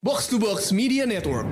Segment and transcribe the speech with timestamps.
[0.00, 1.42] Box to Box Media Network.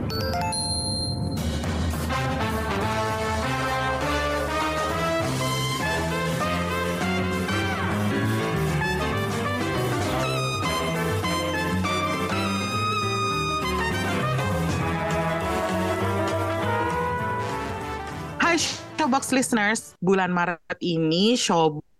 [18.38, 21.95] Hai Showbox listeners, bulan Maret ini Showbox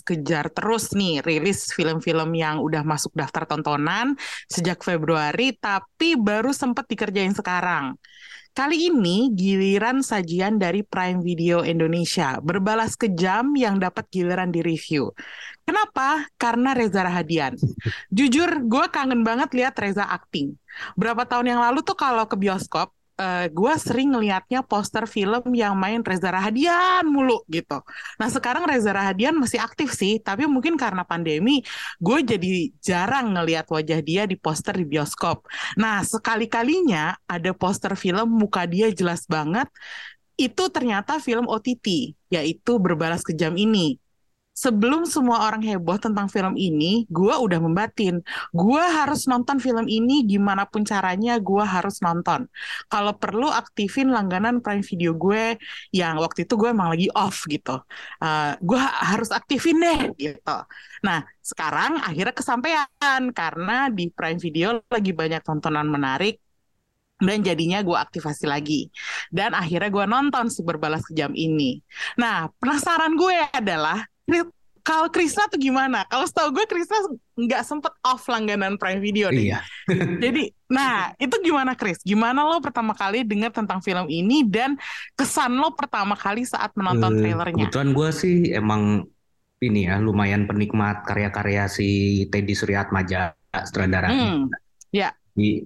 [0.00, 4.16] kejar terus nih rilis film-film yang udah masuk daftar tontonan
[4.48, 8.00] sejak Februari tapi baru sempat dikerjain sekarang.
[8.56, 15.12] Kali ini giliran sajian dari Prime Video Indonesia, berbalas kejam yang dapat giliran di review.
[15.68, 16.24] Kenapa?
[16.40, 17.52] Karena Reza Rahadian.
[18.08, 20.56] Jujur, gue kangen banget lihat Reza acting.
[20.96, 25.72] Berapa tahun yang lalu tuh kalau ke bioskop, eh gue sering ngelihatnya poster film yang
[25.72, 27.80] main Reza Rahadian mulu gitu.
[28.20, 31.64] Nah sekarang Reza Rahadian masih aktif sih, tapi mungkin karena pandemi,
[31.96, 35.48] gue jadi jarang ngelihat wajah dia di poster di bioskop.
[35.80, 39.68] Nah sekali-kalinya ada poster film muka dia jelas banget,
[40.36, 43.96] itu ternyata film OTT, yaitu Berbalas Kejam ini
[44.56, 48.24] sebelum semua orang heboh tentang film ini, gue udah membatin.
[48.56, 52.48] Gue harus nonton film ini gimana pun caranya, gue harus nonton.
[52.88, 55.60] Kalau perlu aktifin langganan Prime Video gue
[55.92, 57.84] yang waktu itu gue emang lagi off gitu.
[58.24, 60.56] Uh, gue harus aktifin deh gitu.
[61.04, 66.40] Nah sekarang akhirnya kesampaian karena di Prime Video lagi banyak tontonan menarik
[67.16, 68.92] dan jadinya gue aktivasi lagi
[69.32, 71.80] dan akhirnya gue nonton si berbalas kejam ini
[72.20, 74.04] nah penasaran gue adalah
[74.86, 76.94] kalau Krisna tuh gimana kalau setahu gue Krisna
[77.34, 79.58] nggak sempet off langganan Prime Video nih Iya.
[80.22, 84.78] jadi nah itu gimana Kris gimana lo pertama kali dengar tentang film ini dan
[85.14, 89.06] kesan lo pertama kali saat menonton Eh, trailernya Kebetulan gue sih emang
[89.56, 91.88] ini ya lumayan penikmat karya-karya si
[92.28, 93.32] Teddy Suryatmaja
[93.64, 94.36] sutradaranya.
[94.36, 94.52] Hmm,
[94.92, 95.16] ya.
[95.32, 95.64] Di-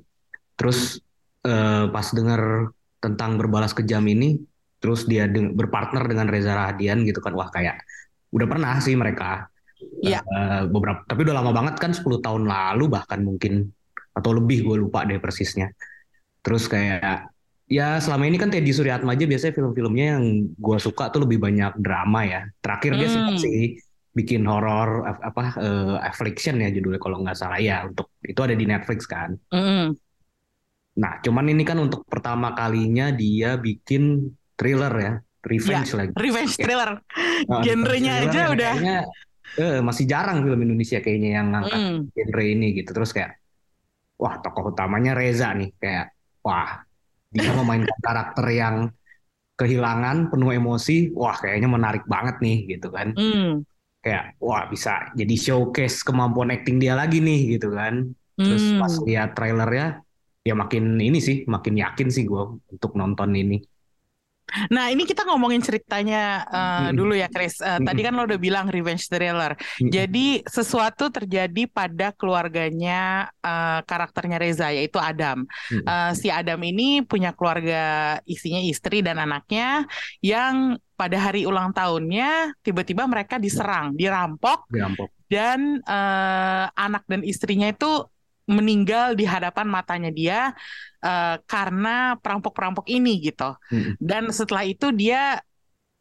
[0.54, 1.00] Terus
[1.42, 4.38] eh, pas dengar tentang berbalas kejam ini,
[4.78, 7.80] terus dia berpartner dengan Reza Rahadian gitu kan, wah kayak
[8.30, 9.46] udah pernah sih mereka.
[10.00, 10.20] Iya.
[10.22, 13.68] Eh, beberapa, tapi udah lama banget kan 10 tahun lalu bahkan mungkin
[14.12, 15.70] atau lebih gue lupa deh persisnya.
[16.44, 17.30] Terus kayak
[17.70, 20.24] ya selama ini kan Teddy Suryatmaja biasanya film-filmnya yang
[20.58, 22.40] gue suka tuh lebih banyak drama ya.
[22.60, 23.14] Terakhir dia Hmm.
[23.14, 23.60] sempat sih
[24.10, 28.66] bikin horor apa eh, Affliction ya judulnya kalau nggak salah ya untuk itu ada di
[28.66, 29.38] Netflix kan.
[29.54, 29.94] Mm-mm.
[31.00, 35.12] Nah, cuman ini kan untuk pertama kalinya dia bikin thriller ya,
[35.44, 36.12] revenge lagi.
[36.16, 37.00] revenge thriller
[37.48, 38.98] Nah, genrenya thriller aja udah kayaknya,
[39.56, 42.00] eh, masih jarang film Indonesia kayaknya yang ngangkat Mm.
[42.14, 42.90] genre ini gitu.
[42.92, 43.32] Terus kayak,
[44.20, 46.12] wah tokoh utamanya Reza nih, kayak,
[46.44, 46.84] wah
[47.32, 48.76] dia memainkan karakter yang
[49.56, 53.12] kehilangan, penuh emosi, wah kayaknya menarik banget nih gitu kan.
[53.12, 53.64] Mm.
[54.00, 58.08] Kayak, wah bisa jadi showcase kemampuan acting dia lagi nih gitu kan.
[58.40, 58.80] Terus Mm.
[58.80, 59.86] pas lihat trailernya,
[60.40, 63.60] ya makin ini sih, makin yakin sih gue untuk nonton ini.
[64.70, 66.96] Nah, ini kita ngomongin ceritanya uh, Mm-mm.
[66.96, 67.58] dulu ya, Chris.
[67.62, 69.54] Uh, Tadi kan lo udah bilang revenge thriller.
[69.56, 69.90] Mm-mm.
[69.90, 75.46] Jadi sesuatu terjadi pada keluarganya uh, karakternya Reza, yaitu Adam.
[75.46, 75.86] Mm-mm.
[75.86, 79.86] Uh, si Adam ini punya keluarga, isinya istri dan anaknya,
[80.24, 85.08] yang pada hari ulang tahunnya tiba-tiba mereka diserang, dirampok, Dirampok.
[85.32, 88.04] dan uh, anak dan istrinya itu
[88.50, 90.40] meninggal di hadapan matanya dia
[91.06, 93.54] uh, karena perampok-perampok ini gitu.
[93.70, 93.94] Mm-mm.
[94.02, 95.38] Dan setelah itu dia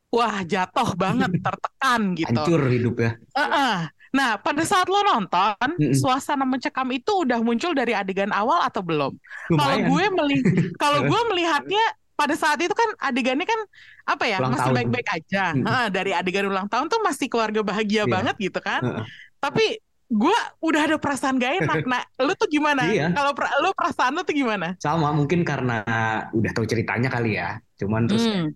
[0.10, 2.34] wah jatuh banget, tertekan gitu.
[2.34, 3.12] Hancur hidup ya.
[3.38, 3.76] Heeh.
[4.09, 5.94] Nah, pada saat lo nonton, Mm-mm.
[5.94, 9.14] suasana mencekam itu udah muncul dari adegan awal atau belum?
[9.54, 10.38] Kalau gue meli
[10.82, 11.84] kalau gue melihatnya
[12.18, 13.62] pada saat itu kan adegannya kan
[14.04, 15.54] apa ya Ulang masih baik-baik aja.
[15.54, 15.64] Mm-mm.
[15.70, 18.12] Heeh, dari adegan ulang tahun tuh masih keluarga bahagia Iya.
[18.12, 18.82] banget gitu kan.
[18.82, 19.06] Heeh.
[19.40, 19.66] Tapi
[20.09, 21.78] gue udah ada perasaan gak enak.
[21.92, 22.90] Nah, lu tuh gimana?
[22.90, 23.14] Iya.
[23.14, 24.74] Kalau per- lu perasaan lu tuh gimana?
[24.81, 25.86] Sama mungkin karena
[26.34, 27.62] udah tahu ceritanya kali ya.
[27.78, 28.50] Cuman terus Hmm.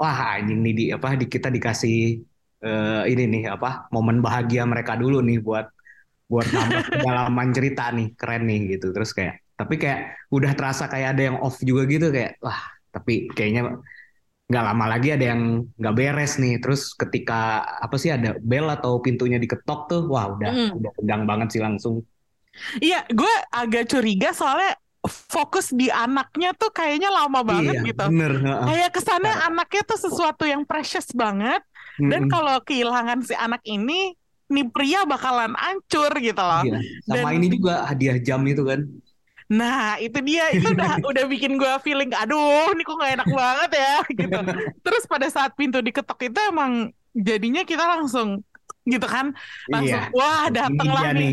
[0.00, 2.24] wah anjing nih di apa di kita dikasih
[2.64, 5.66] eh, ini nih apa momen bahagia mereka dulu nih buat
[6.30, 8.94] buat nambah kedalaman cerita nih keren nih gitu.
[8.94, 12.60] Terus kayak tapi kayak udah terasa kayak ada yang off juga gitu kayak wah
[12.90, 13.76] tapi kayaknya
[14.50, 16.58] nggak lama lagi ada yang nggak beres nih.
[16.58, 17.40] Terus ketika
[17.78, 20.70] apa sih ada bel atau pintunya diketok tuh wah udah Mm.
[20.76, 22.02] udah tegang banget sih langsung.
[22.76, 24.74] Iya, gue agak curiga soalnya
[25.06, 28.04] fokus di anaknya tuh kayaknya lama banget Iya, gitu.
[28.10, 28.32] bener.
[28.42, 31.62] Kayak kesannya anaknya tuh sesuatu yang precious banget.
[31.96, 32.32] Dan Mm-mm.
[32.32, 34.12] kalau kehilangan si anak ini,
[34.50, 36.66] nih pria bakalan hancur gitu loh.
[36.66, 36.78] Iya.
[37.06, 38.82] Sama Dan- ini juga hadiah jam itu kan.
[39.50, 40.54] Nah, itu dia.
[40.54, 44.38] Itu udah udah bikin gue feeling, aduh, ini kok gak enak banget ya gitu.
[44.80, 48.46] Terus pada saat pintu diketok itu emang jadinya kita langsung
[48.86, 49.34] gitu kan,
[49.66, 50.14] langsung Iya.
[50.14, 51.32] wah Ini dateng lah dia nih.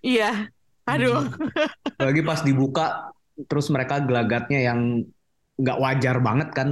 [0.00, 0.30] Iya.
[0.84, 1.28] Aduh.
[1.96, 3.12] Lagi pas dibuka
[3.44, 5.04] terus mereka gelagatnya yang
[5.54, 6.68] nggak wajar banget kan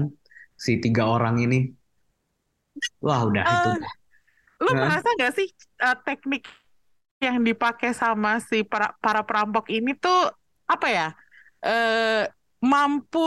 [0.56, 1.69] si tiga orang ini.
[2.98, 3.70] Wah udah itu.
[3.72, 3.78] Eh,
[4.62, 4.88] lu Nah.
[4.88, 6.48] merasa nggak sih eh, teknik
[7.20, 10.32] yang dipakai sama si para, para perampok ini tuh
[10.72, 11.08] apa ya?
[11.62, 12.24] eh
[12.58, 13.22] mampu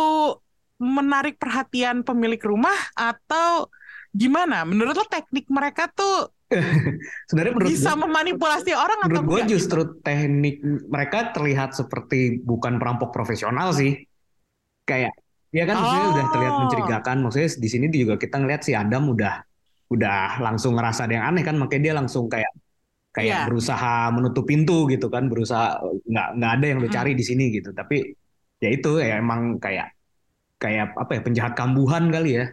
[0.75, 3.71] menarik perhatian pemilik rumah atau
[4.11, 4.63] gimana?
[4.63, 6.31] Menurut lo teknik mereka tuh
[7.27, 9.51] Sebenarnya menurut bisa gua- memanipulasi orang atau menurut gue enggak?
[9.51, 10.55] justru teknik
[10.87, 14.03] mereka terlihat seperti bukan perampok profesional sih.
[14.85, 15.15] Kayak
[15.49, 16.59] ya kan maksudnya udah terlihat Oh.
[16.63, 17.17] mencurigakan.
[17.23, 19.41] Maksudnya di sini juga kita ngeliat si Adam udah
[19.85, 22.49] udah langsung ngerasa ada yang aneh kan, makanya dia langsung kayak
[23.15, 25.65] Kayak berusaha menutup pintu gitu kan, berusaha
[26.11, 26.95] nggak nggak ada yang lu Hmm.
[26.97, 27.69] cari di sini gitu.
[27.79, 27.95] Tapi
[28.63, 29.87] ya itu ya emang kayak
[30.61, 32.45] kayak apa ya penjahat kambuhan kali ya.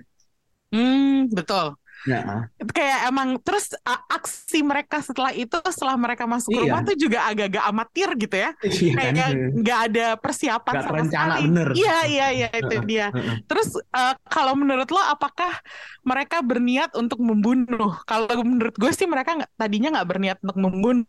[0.72, 1.76] Hmm, betul.
[2.02, 6.60] Nah, Kayak emang terus aksi mereka setelah itu setelah mereka masuk Iya.
[6.66, 8.50] rumah tuh juga agak-agak amatir gitu ya.
[8.62, 9.14] iya kan?
[9.14, 9.30] Kayak
[9.62, 11.44] nggak ada persiapan Nggak sama terencana, sekali.
[11.46, 11.68] bener.
[11.78, 13.06] Iya, iya, iya itu dia.
[13.46, 15.52] Terus eh, kalau menurut lo apakah
[16.02, 17.94] mereka berniat untuk membunuh?
[18.02, 21.06] Kalau menurut gue sih mereka nggak tadinya nggak berniat untuk membunuh.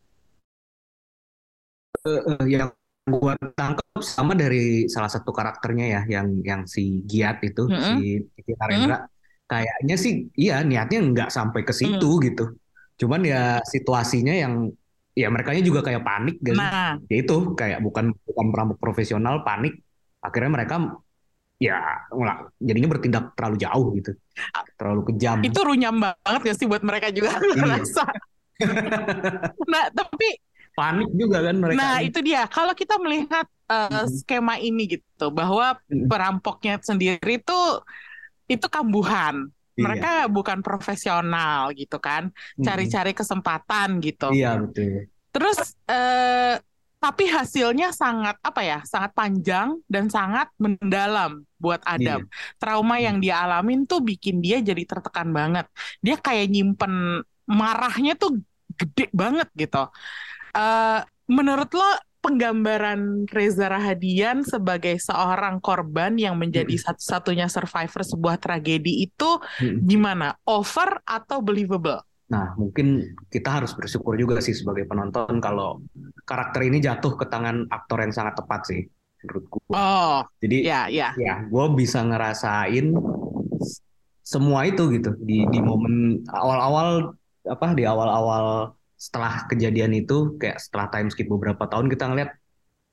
[2.04, 2.70] Eh, yang
[3.04, 8.00] gua tangkap sama dari salah satu karakternya ya yang yang si Giat itu Mm-mm.
[8.00, 9.08] si Kiki Narendra
[9.54, 12.46] kayaknya sih iya niatnya nggak sampai ke situ gitu.
[12.98, 14.74] Cuman ya situasinya yang
[15.14, 19.78] ya mereka juga kayak panik kan Nah, ya itu kayak bukan bukan perampok profesional panik.
[20.26, 20.76] Akhirnya mereka
[21.62, 21.80] ya
[22.12, 24.12] ngelak- jadinya bertindak terlalu jauh gitu.
[24.76, 25.38] Terlalu kejam.
[25.46, 27.38] Itu runyam banget gak sih buat mereka juga?
[27.38, 27.78] Gue Iya.
[29.74, 30.28] Nah, tapi
[30.74, 32.46] panik juga kan mereka Nah, itu dia.
[32.50, 37.60] Kalau kita melihat uh, skema ini gitu, bahwa perampoknya sendiri itu
[38.56, 39.50] itu kambuhan.
[39.74, 39.84] Iya.
[39.90, 42.30] Mereka bukan profesional gitu kan,
[42.62, 44.30] cari-cari kesempatan gitu.
[44.30, 46.62] iya betul Terus eh,
[47.02, 48.80] tapi hasilnya sangat apa ya?
[48.86, 52.24] Sangat panjang dan sangat mendalam buat Adam.
[52.62, 55.66] Trauma yang dia alamin tuh bikin dia jadi tertekan banget.
[56.06, 58.40] Dia kayak nyimpen marahnya tuh
[58.78, 59.90] gede banget gitu.
[60.54, 61.90] Eh, menurut lo
[62.24, 66.84] penggambaran Reza Rahadian sebagai seorang korban yang menjadi Mm.
[66.88, 69.30] satu-satunya survivor sebuah tragedi itu
[69.60, 69.84] Mm-mm.
[69.84, 70.40] gimana?
[70.48, 72.00] Over atau believable?
[72.32, 75.84] Nah, mungkin kita harus bersyukur juga sih sebagai penonton kalau
[76.24, 78.82] karakter ini jatuh ke tangan aktor yang sangat tepat sih,
[79.22, 79.62] menurut gue.
[79.76, 81.12] Oh, Jadi, ya, ya.
[81.20, 82.96] ya, gue bisa ngerasain
[84.24, 87.12] semua itu gitu di di momen awal-awal
[87.44, 88.72] apa di awal-awal
[89.04, 92.32] setelah kejadian itu kayak setelah time skip beberapa tahun kita ngeliat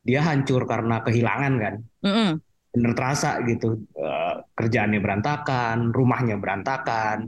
[0.02, 1.74] dia hancur karena kehilangan kan.
[2.02, 2.30] Mm-mm.
[2.70, 7.18] bener terasa gitu Eh, kerjaannya berantakan rumahnya berantakan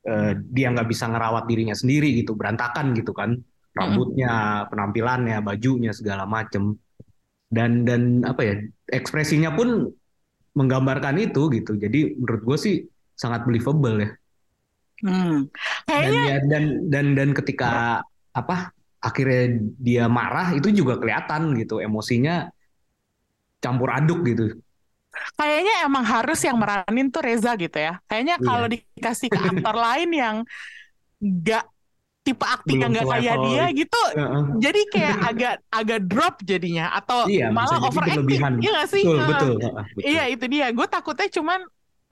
[0.00, 3.36] Eh, dia nggak bisa ngerawat dirinya sendiri gitu berantakan gitu kan
[3.76, 6.80] rambutnya penampilannya bajunya segala macem
[7.52, 8.54] dan dan apa ya
[8.88, 9.92] ekspresinya pun
[10.56, 12.76] menggambarkan itu gitu jadi menurut gue sih
[13.12, 14.10] sangat believable ya
[15.00, 15.48] Hmm.
[15.88, 17.70] dan Kayaknya ya dan dan dan ketika
[18.30, 22.52] apa akhirnya dia marah itu juga kelihatan gitu emosinya
[23.60, 24.56] campur aduk gitu
[25.34, 27.98] kayaknya emang harus yang meranin tuh Reza gitu ya.
[28.06, 28.46] Kayaknya Iya.
[28.46, 30.36] kalau dikasih ke aktor lain yang
[31.18, 31.64] nggak
[32.22, 34.42] tipe aktingnya nggak kayak dia gitu, Heeh.
[34.60, 38.62] jadi kayak agak agak drop jadinya atau Iya, malah overacting.
[38.62, 39.02] Iya nggak sih?
[39.02, 39.72] Betul, betul, betul.
[40.04, 40.66] Iya itu dia.
[40.70, 41.60] Gue takutnya cuman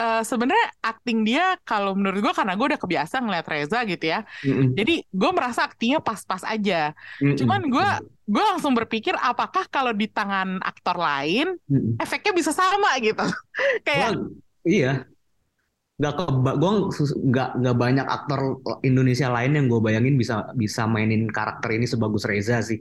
[0.02, 4.19] eh, sebenarnya akting dia kalau menurut gue karena gue udah kebiasa ngeliat Reza gitu ya.
[4.45, 6.95] Mm-mm, Jadi gue merasa aktingnya pas-pas aja.
[7.21, 7.88] mm-mm, Cuman gue
[8.28, 11.99] gue langsung berpikir apakah kalau di tangan aktor lain mm-mm.
[12.02, 13.25] efeknya bisa sama gitu.
[13.87, 14.31] Kayak Gua-
[14.69, 15.09] iya,
[15.99, 16.71] nggak keba, gue
[17.31, 18.40] nggak nggak banyak aktor
[18.88, 22.78] Indonesia lain yang gue bayangin bisa bisa mainin karakter ini sebagus Reza sih.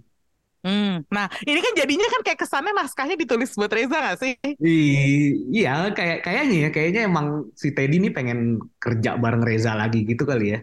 [0.66, 1.06] Hmm.
[1.14, 4.34] Nah, ini kan jadinya kan kayak kesannya naskahnya ditulis buat Reza gak sih?
[4.58, 7.28] I- iya, kayak kayaknya ya, kayaknya emang
[7.62, 10.60] si Teddy ini pengen kerja bareng Reza lagi gitu kali ya.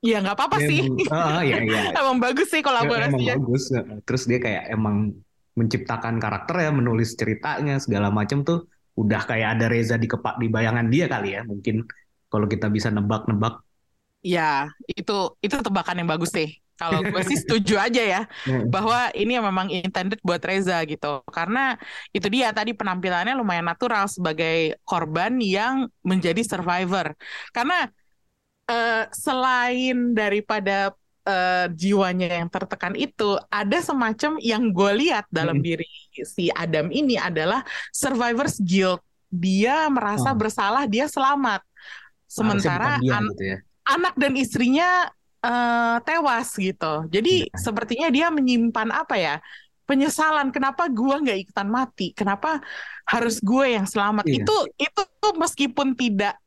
[0.00, 0.80] Ya nggak apa-apa sih.
[0.80, 1.80] emang- ah, iya, iya.
[2.00, 3.34] Emang bagus sih emang kolaborasinya.
[3.36, 3.62] bagus.
[4.06, 4.96] Terus dia kayak emang
[5.58, 8.64] menciptakan karakter ya, menulis ceritanya segala macam tuh
[8.96, 11.40] udah kayak ada Reza di kepak di bayangan dia kali ya.
[11.44, 11.84] Mungkin
[12.32, 13.60] kalau kita bisa nebak-nebak.
[14.20, 14.68] Ya,
[15.00, 15.12] itu
[15.44, 16.59] itu tebakan yang bagus sih.
[16.80, 18.22] Kalau gue sih setuju aja ya
[18.72, 21.20] bahwa ini yang memang intended buat Reza gitu.
[21.28, 21.76] Karena
[22.16, 27.12] itu dia tadi penampilannya lumayan natural sebagai korban yang menjadi survivor.
[27.52, 27.84] Karena
[28.64, 35.66] eh, selain daripada eh, jiwanya yang tertekan itu, ada semacam yang gue lihat dalam Hmm.
[35.68, 35.84] diri
[36.24, 37.60] si Adam ini adalah
[37.92, 39.04] survivor's guilt.
[39.28, 40.38] Dia merasa Oh.
[40.38, 41.60] bersalah, dia selamat.
[42.24, 43.58] Sementara dia an- gitu ya.
[43.90, 45.10] anak dan istrinya
[45.40, 47.08] eh, tewas gitu.
[47.08, 47.56] Jadi Iya.
[47.56, 49.36] sepertinya dia menyimpan apa ya?
[49.90, 52.62] penyesalan kenapa gue nggak ikutan mati kenapa
[53.02, 54.46] harus gue yang selamat Iya.
[54.46, 56.38] itu itu tuh meskipun tidak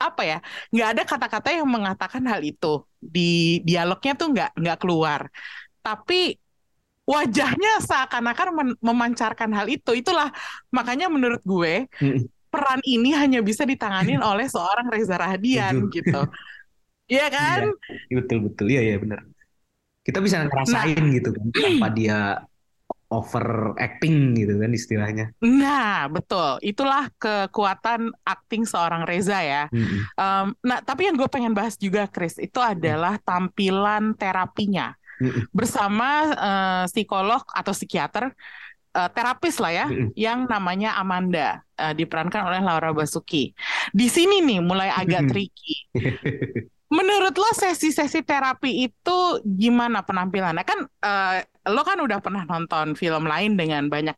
[0.00, 0.38] apa ya
[0.72, 5.28] nggak ada kata-kata yang mengatakan hal itu di dialognya tuh nggak nggak keluar
[5.84, 6.40] tapi
[7.04, 10.32] wajahnya seakan-akan memancarkan hal itu itulah
[10.72, 11.92] makanya menurut gue
[12.48, 16.24] peran ini hanya bisa ditanganin oleh seorang Reza Rahadian gitu
[17.10, 17.62] Iya kan
[18.18, 19.20] betul betul iya iya benar
[20.06, 22.16] kita bisa ngerasain gitu kan tanpa dia
[23.12, 26.56] overacting gitu kan istilahnya Nah, betul.
[26.64, 29.68] Itulah kekuatan akting seorang Reza ya.
[29.68, 30.08] Mm-mm.
[30.16, 35.44] Em, nah, tapi yang gue pengen bahas juga, Chris, itu adalah tampilan terapinya Mm-mm.
[35.52, 38.32] bersama eh, psikolog atau psikiater,
[38.96, 40.12] eh, terapis lah ya, Mm-mm.
[40.16, 43.52] yang namanya Amanda, eh, diperankan oleh Laura Basuki.
[43.92, 45.88] Di sini nih mulai agak tricky.
[46.86, 50.62] Menurut lo sesi-sesi terapi itu gimana penampilannya?
[50.62, 54.14] Kan eh, lo kan udah pernah nonton film lain dengan banyak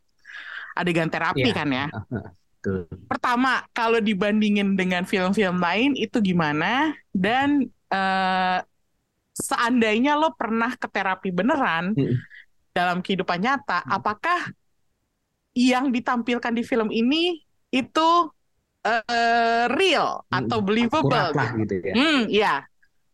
[0.77, 1.57] adegan terapi Iya.
[1.57, 1.85] kan ya?
[2.59, 6.93] betul Pertama, kalau dibandingin dengan film-film lain itu gimana?
[7.09, 8.59] Dan eh,
[9.33, 12.15] seandainya lo pernah ke terapi beneran Mm.
[12.69, 14.53] dalam kehidupan nyata, apakah
[15.57, 17.41] yang ditampilkan di film ini
[17.73, 18.09] itu
[18.85, 21.31] eh, real atau believable?
[21.35, 22.53] lah gitu ya Hmm, ya.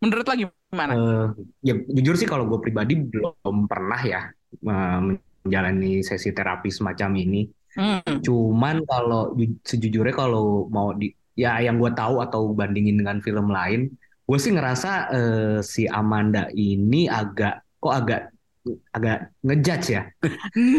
[0.04, 0.94] Menurut lo gimana?
[0.94, 1.26] Eh,
[1.66, 4.22] ya jujur sih kalau gue pribadi belum pernah ya
[4.54, 4.98] eh,
[5.46, 7.42] menjalani sesi terapi semacam ini.
[7.76, 8.00] Hmm.
[8.24, 13.52] Cuman kalau ju- sejujurnya kalau mau di ya yang gue tahu atau bandingin dengan film
[13.52, 13.92] lain,
[14.26, 18.22] gue sih ngerasa eh, si Amanda ini agak kok agak
[18.92, 20.02] agak ngejudge ya.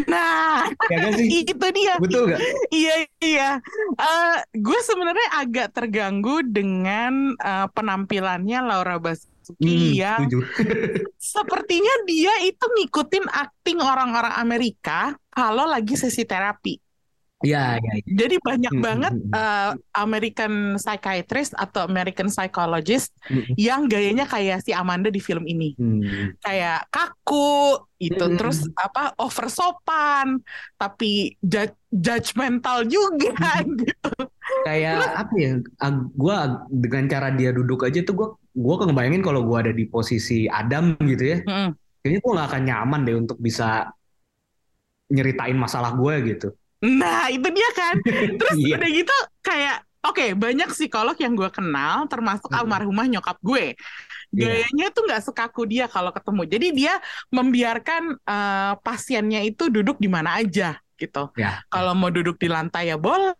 [0.09, 1.27] Nah, Ya kan sih?
[1.47, 1.93] itu dia.
[2.01, 2.39] Betul gak?
[2.73, 3.49] Iya iya,
[3.97, 10.37] Eh, gue sebenarnya agak terganggu dengan eh, penampilannya Laura Basuki Hmm, yang setuju.
[11.17, 16.86] sepertinya dia itu ngikutin akting orang-orang Amerika kalau lagi sesi terapi.
[17.37, 17.91] Iya, iya.
[18.01, 18.13] iya.
[18.17, 19.37] Jadi banyak Hmm, banget hmm, hmm.
[19.37, 25.77] eh, American psychiatrist atau American psychologist Hmm, yang gayanya kayak si Amanda di film ini.
[25.77, 26.41] hmm.
[26.41, 28.37] kayak kaku itu Mm-mm.
[28.41, 30.37] terus apa over sopan
[30.77, 33.33] tapi ju- judgmental juga
[33.85, 34.11] gitu.
[34.65, 35.51] Kayak apa ya?
[36.17, 36.35] Gue
[36.73, 38.27] dengan cara dia duduk aja tuh gue
[38.57, 41.37] gue ngebayangin kalau gue ada di posisi Adam gitu ya.
[41.45, 41.69] Mm-mm.
[42.01, 43.93] kayaknya gue gak akan nyaman deh untuk bisa
[45.07, 46.49] nyeritain masalah gue gitu.
[46.83, 47.95] Nah, itu dia kan.
[48.37, 48.75] Terus Iya.
[48.77, 52.59] udah gitu kayak oke, banyak psikolog yang gue kenal termasuk Mm-mm.
[52.63, 53.73] almarhumah nyokap gue.
[54.33, 54.45] Iya.
[54.69, 56.41] Gayanya tuh nggak sekaku dia kalau ketemu.
[56.47, 56.93] Jadi dia
[57.33, 61.29] membiarkan eh, pasiennya itu duduk di mana aja gitu.
[61.37, 63.33] Ya, Kalau mau duduk di lantai ya boleh,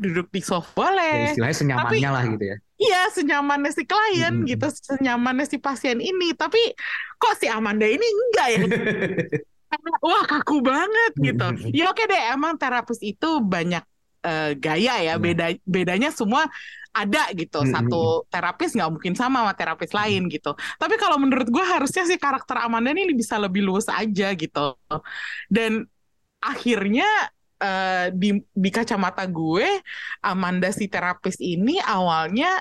[0.00, 1.20] duduk di sofa ya boleh.
[1.32, 2.56] istilahnya senyamannya lah gitu ya.
[2.80, 4.48] Iya, senyamannya si klien Mm-mm.
[4.48, 6.32] gitu, senyamannya si pasien ini.
[6.32, 6.60] Tapi
[7.20, 8.60] kok si Amanda ini enggak ya?
[10.02, 11.46] Wah, kaku banget gitu.
[11.46, 11.70] Mm-mm.
[11.76, 13.84] Ya oke deh, emang terapis itu banyak
[14.26, 15.14] eh, gaya ya.
[15.16, 16.50] Beda bedanya semua
[16.90, 17.62] ada gitu.
[17.70, 20.58] Satu terapis nggak mungkin sama sama terapis lain gitu.
[20.80, 24.74] Tapi kalau menurut gue harusnya si karakter Amanda ini bisa lebih luwes aja gitu.
[25.46, 25.86] Dan
[26.42, 27.06] akhirnya
[27.62, 29.68] eh, di di kacamata gue
[30.24, 32.58] Amanda si terapis ini awalnya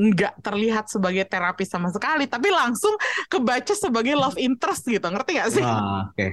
[0.00, 2.96] nggak terlihat sebagai terapis sama sekali, tapi langsung
[3.28, 5.64] kebaca sebagai love interest gitu, ngerti gak sih?
[5.64, 6.26] Wah, oke.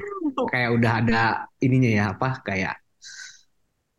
[0.47, 1.23] Kayak udah ada
[1.59, 2.79] ininya ya apa kayak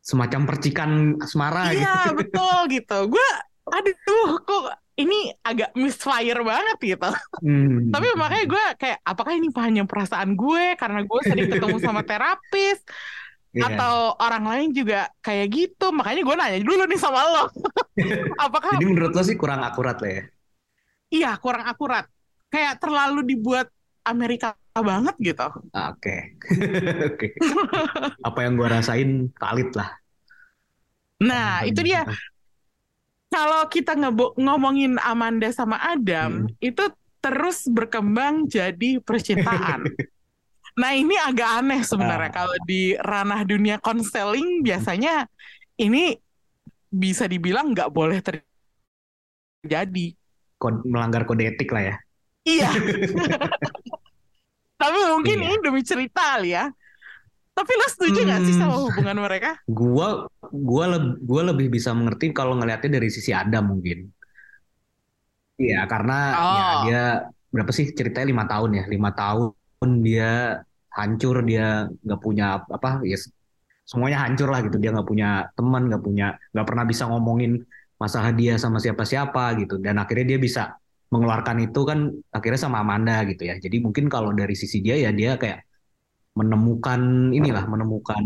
[0.01, 1.85] semacam percikan asmara gitu.
[1.85, 2.99] Iya betul gitu.
[3.13, 3.29] Gue,
[3.69, 4.65] aduh, kok
[4.99, 7.11] ini agak misfire banget gitu.
[7.45, 7.93] Hmm.
[7.93, 12.81] Tapi makanya gue kayak, apakah ini hanya perasaan gue karena gue sering ketemu sama terapis
[13.49, 13.65] Iya.
[13.65, 15.89] atau orang lain juga kayak gitu?
[15.89, 17.45] Makanya gue nanya dulu nih sama lo,
[18.45, 20.23] apakah Jadi menurut lo sih kurang akurat lah ya?
[21.09, 22.05] iya kurang akurat?
[22.49, 23.73] Kayak terlalu dibuat
[24.05, 25.49] Amerika banget gitu.
[25.73, 26.37] Ah, Oke.
[27.13, 27.35] Oke.
[28.21, 29.91] Apa yang gua rasain valid lah.
[31.19, 32.07] Nah, itu dia.
[33.29, 33.93] Kalau kita
[34.37, 36.53] ngomongin Amanda sama Adam, Hmm.
[36.61, 36.85] itu
[37.19, 39.85] terus berkembang jadi percintaan.
[40.79, 42.31] nah, ini agak aneh sebenarnya.
[42.31, 42.37] Ah.
[42.39, 45.27] Kalau di ranah dunia konseling, biasanya
[45.77, 46.15] ini
[46.89, 50.07] bisa dibilang nggak boleh terjadi.
[50.59, 51.97] Kod- melanggar kode etik lah ya.
[52.43, 52.71] Iya.
[54.81, 55.47] Tapi mungkin Iya.
[55.51, 56.71] ini demi cerita kali ya.
[57.53, 58.63] Tapi lo setuju nggak sih Hmm.
[58.63, 59.59] sama hubungan mereka?
[59.67, 64.07] Gua gua leb- gua lebih bisa mengerti kalau ngelihatnya dari sisi Adam mungkin.
[65.59, 66.79] Iya, karena ya Oh.
[66.87, 67.03] dia
[67.51, 68.85] berapa sih ceritanya lima tahun ya?
[68.87, 70.63] Lima tahun dia
[70.99, 73.17] hancur, dia nggak punya apa ya
[73.87, 74.77] semuanya hancur lah gitu.
[74.83, 77.63] Dia nggak punya teman, nggak punya nggak pernah bisa ngomongin
[77.97, 79.79] masalah dia sama siapa-siapa gitu.
[79.79, 80.63] Dan akhirnya dia bisa
[81.09, 81.99] mengeluarkan itu kan
[82.35, 83.57] akhirnya sama Amanda gitu ya.
[83.57, 85.65] Jadi mungkin kalau dari sisi dia ya dia kayak
[86.37, 88.25] menemukan inilah menemukan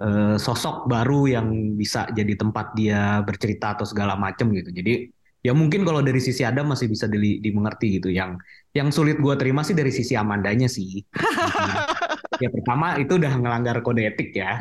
[0.00, 4.70] uh, sosok baru yang bisa jadi tempat dia bercerita atau segala macam gitu.
[4.72, 8.08] Jadi ya mungkin kalau dari sisi Adam masih bisa di, dimengerti gitu.
[8.12, 8.40] Yang
[8.76, 11.00] yang sulit gue terima sih dari sisi Amandanya sih.
[12.42, 14.60] ya pertama itu udah ngelanggar kode etik ya.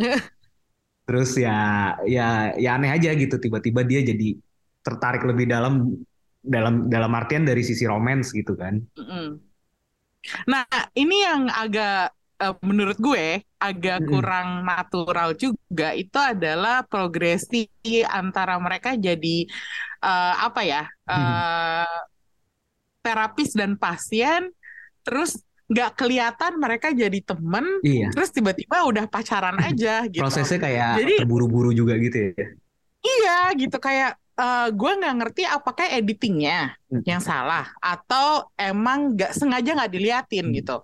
[1.07, 1.57] Terus ya
[2.05, 4.37] ya ya aneh aja gitu tiba-tiba dia jadi
[4.85, 5.99] tertarik lebih dalam
[6.39, 8.79] dalam dalam artian dari sisi romans gitu kan.
[10.47, 17.67] Nah, ini yang agak uh, menurut gue agak kurang natural juga itu adalah progresi
[18.07, 19.45] antara mereka jadi
[20.03, 21.99] uh, apa ya uh,
[23.03, 24.51] terapis dan pasien
[25.03, 28.09] terus nggak kelihatan mereka jadi temen iya.
[28.09, 30.25] terus tiba-tiba udah pacaran aja gitu.
[30.25, 32.45] Prosesnya kayak jadi, terburu-buru juga gitu ya?
[33.05, 33.77] Iya gitu.
[33.77, 37.05] Kayak uh, gue nggak ngerti apakah editingnya hmm.
[37.05, 40.55] yang salah atau emang nggak sengaja nggak diliatin hmm.
[40.57, 40.81] gitu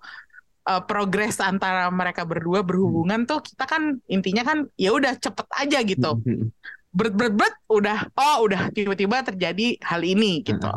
[0.66, 5.78] uh, progres antara mereka berdua berhubungan tuh kita kan intinya kan ya udah cepet aja
[5.86, 6.10] gitu.
[6.18, 6.50] Hmm, hmm, hmm.
[6.92, 10.70] berat berat berat udah oh udah tiba-tiba terjadi hal ini gitu.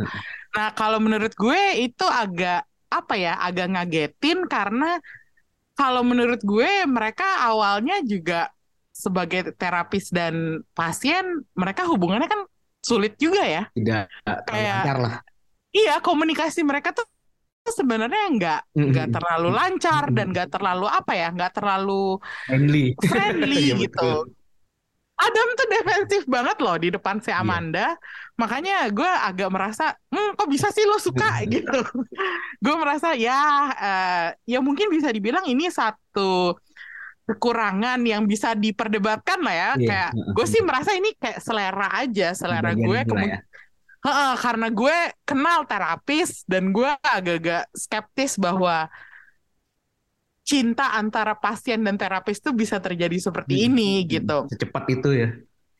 [0.50, 4.98] nah kalau menurut gue itu agak apa ya agak ngagetin karena
[5.78, 8.50] kalau menurut gue mereka awalnya juga
[8.92, 12.44] sebagai terapis dan pasien mereka hubungannya kan
[12.84, 13.64] sulit juga ya.
[13.72, 15.16] Tidak kayak lah.
[15.72, 17.08] Iya komunikasi mereka tuh
[17.74, 19.16] sebenarnya nggak nggak mm -hmm.
[19.16, 24.12] terlalu lancar dan nggak terlalu apa ya nggak terlalu friendly friendly ya, gitu
[25.20, 27.44] Adam tuh defensif banget loh di depan si iya.
[27.44, 27.92] Amanda.
[27.92, 27.94] Yeah.
[28.40, 31.84] Makanya gue agak merasa, hmm, kok bisa sih lo suka gitu.
[32.64, 36.56] gue merasa ya, uh, ya mungkin bisa dibilang ini satu
[37.28, 39.60] kekurangan yang bisa diperdebatkan lah ya.
[39.60, 39.78] Yeah.
[39.92, 43.00] Kayak gue sih merasa ini kayak selera aja, selera gue.
[43.04, 43.50] Kemudian, ya
[44.00, 48.88] He-he, karena gue kenal terapis dan gue agak-agak skeptis bahwa
[50.48, 54.38] cinta antara pasien dan terapis itu bisa terjadi seperti hmm, ini hmm, gitu.
[54.50, 55.30] Secepat itu ya.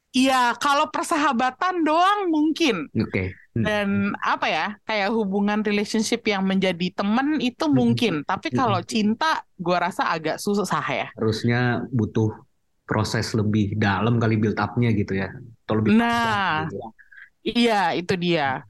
[0.10, 2.90] Iya, kalau persahabatan doang mungkin.
[2.94, 3.10] Oke.
[3.10, 3.28] Okay.
[3.58, 3.66] Hmm.
[3.66, 3.88] Dan
[4.22, 7.74] apa ya, kayak hubungan relationship yang menjadi temen itu hmm.
[7.74, 8.14] mungkin.
[8.26, 11.08] Tapi kalau cinta, gue rasa agak susah ya.
[11.18, 12.34] Harusnya butuh
[12.90, 15.30] proses lebih dalam kali build up-nya gitu ya.
[15.66, 16.90] Atau lebih nah, gitu.
[17.40, 18.68] Iya, itu dia.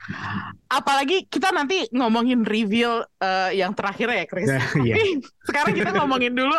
[0.69, 4.49] Apalagi kita nanti ngomongin reveal uh, yang terakhir ya, Chris.
[4.79, 5.19] Yeah, Tapi yeah.
[5.49, 6.57] sekarang kita ngomongin dulu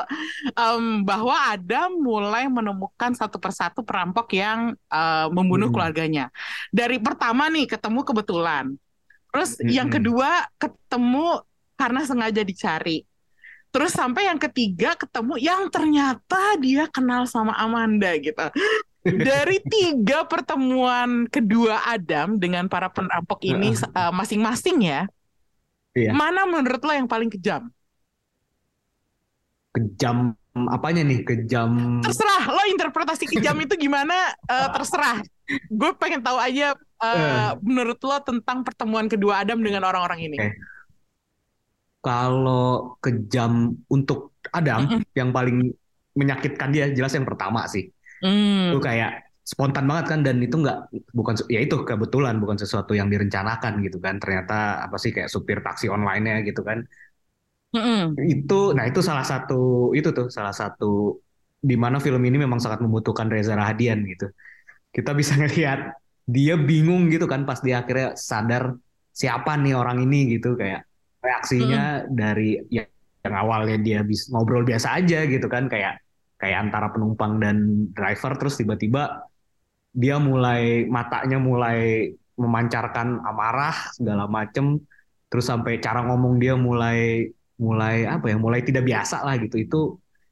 [0.59, 5.75] um, bahwa Adam mulai menemukan satu persatu perampok yang uh, membunuh hmm.
[5.75, 6.27] keluarganya.
[6.75, 8.75] Dari pertama nih ketemu kebetulan.
[9.31, 9.71] Terus hmm.
[9.71, 11.47] yang kedua ketemu
[11.79, 13.07] karena sengaja dicari.
[13.71, 18.51] Terus sampai yang ketiga ketemu yang ternyata dia kenal sama Amanda gitu.
[19.01, 25.01] Dari tiga pertemuan kedua Adam dengan para perampok ini uh, masing-masing ya,
[25.97, 26.13] iya.
[26.13, 27.73] mana menurut lo yang paling kejam?
[29.73, 30.37] Kejam
[30.69, 31.25] apanya nih?
[31.25, 32.05] Kejam.
[32.05, 34.37] Terserah lo interpretasi kejam itu gimana?
[34.45, 35.25] Uh, terserah.
[35.73, 37.51] Gue pengen tahu aja uh, uh.
[37.65, 40.37] menurut lo tentang pertemuan kedua Adam dengan orang-orang ini.
[40.37, 40.53] Okay.
[42.05, 45.03] Kalau kejam untuk Adam, mm -mm.
[45.17, 45.73] yang paling
[46.13, 47.89] menyakitkan dia jelas yang pertama sih
[48.21, 48.73] Hmm.
[48.73, 53.09] Itu kayak spontan banget kan dan itu nggak bukan ya itu kebetulan bukan sesuatu yang
[53.09, 54.21] direncanakan gitu kan.
[54.21, 56.85] Ternyata apa sih kayak supir taksi online-nya gitu kan.
[57.71, 61.23] Mm itu nah itu salah satu itu tuh salah satu
[61.63, 64.31] di mana film ini memang sangat membutuhkan Reza Rahadian gitu.
[64.91, 65.95] Kita bisa ngelihat
[66.31, 68.75] dia bingung gitu kan pas dia akhirnya sadar
[69.11, 70.55] siapa nih orang ini gitu.
[70.59, 70.87] Kayak
[71.21, 72.17] reaksinya mm.
[72.17, 72.85] dari ya,
[73.21, 76.01] yang awalnya dia bisa ngobrol biasa aja gitu kan kayak
[76.41, 79.29] kayak antara penumpang dan driver terus tiba-tiba
[79.93, 84.81] dia mulai matanya mulai memancarkan amarah segala macem
[85.29, 87.29] terus sampai cara ngomong dia mulai
[87.61, 89.81] mulai apa ya mulai tidak biasa lah gitu itu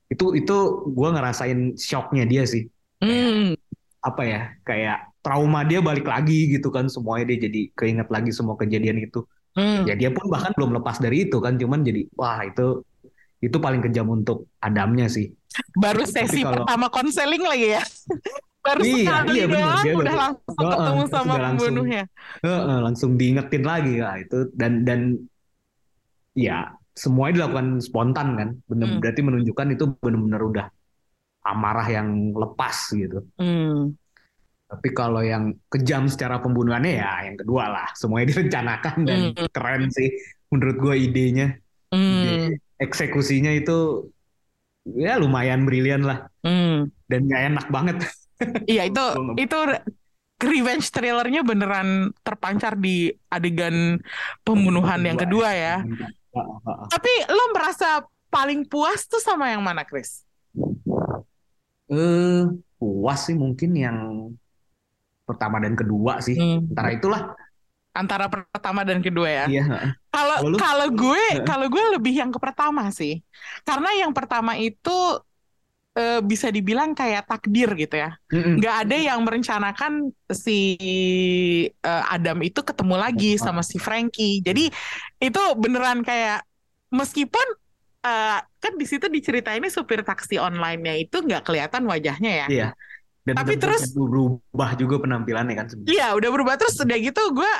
[0.08, 0.56] itu itu
[0.88, 2.64] gue ngerasain shocknya dia sih
[3.04, 3.52] kayak, mm.
[4.00, 8.56] apa ya kayak trauma dia balik lagi gitu kan semuanya dia jadi keinget lagi semua
[8.56, 9.84] kejadian itu mm.
[9.84, 12.80] ya dia pun bahkan belum lepas dari itu kan cuman jadi wah itu
[13.38, 15.30] itu paling kejam untuk Adamnya sih.
[15.74, 16.62] Baru sesi kalau...
[16.62, 17.82] pertama konseling lagi ya.
[18.68, 22.02] Baru iya, sekali iya, doang dia udah langsung oh, ketemu sama pembunuhnya.
[22.44, 25.00] Uh, uh, langsung diingetin lagi ya itu dan dan
[26.36, 28.48] ya semuanya dilakukan spontan kan.
[28.68, 29.00] Bener, hmm.
[29.00, 30.66] Berarti menunjukkan itu benar-benar udah
[31.48, 33.24] amarah yang lepas gitu.
[33.40, 33.96] Hmm.
[34.68, 37.88] Tapi kalau yang kejam secara pembunuhannya ya yang kedua lah.
[37.96, 39.48] Semuanya direncanakan dan hmm.
[39.48, 40.12] keren sih
[40.52, 41.48] menurut gue idenya.
[41.88, 44.08] Hmm eksekusinya itu
[44.94, 46.88] ya lumayan brilian lah hmm.
[47.10, 47.96] dan nggak enak banget
[48.70, 49.04] iya itu
[49.36, 49.58] itu
[50.38, 53.98] revenge thrillernya beneran terpancar di adegan
[54.46, 55.82] pembunuhan yang kedua ya
[56.88, 60.24] tapi lo merasa paling puas tuh sama yang mana, Chris?
[61.88, 62.44] Eh,
[62.76, 63.98] puas sih mungkin yang
[65.24, 66.36] pertama dan kedua sih.
[66.36, 66.68] Hmm.
[66.72, 67.22] Antara itulah.
[67.96, 69.44] Antara pertama dan kedua ya.
[69.48, 69.64] Iya.
[70.18, 73.22] Kalau Kalau gue kalau gue lebih yang ke pertama sih.
[73.62, 75.22] Karena yang pertama itu
[75.94, 78.18] eh, bisa dibilang kayak takdir gitu ya.
[78.30, 80.58] Nggak ada yang merencanakan si
[81.70, 84.42] eh, Adam itu ketemu lagi sama si Frankie.
[84.42, 84.70] Jadi
[85.22, 86.42] itu beneran kayak
[86.90, 87.46] meskipun
[88.02, 92.48] eh, kan di situ diceritainnya supir taksi online-nya itu nggak kelihatan wajahnya ya.
[92.50, 92.68] Iya.
[93.28, 95.92] Dan Tapi terus- berubah juga penampilannya kan sebenarnya.
[95.92, 97.52] Iya, udah berubah terus udah gitu gue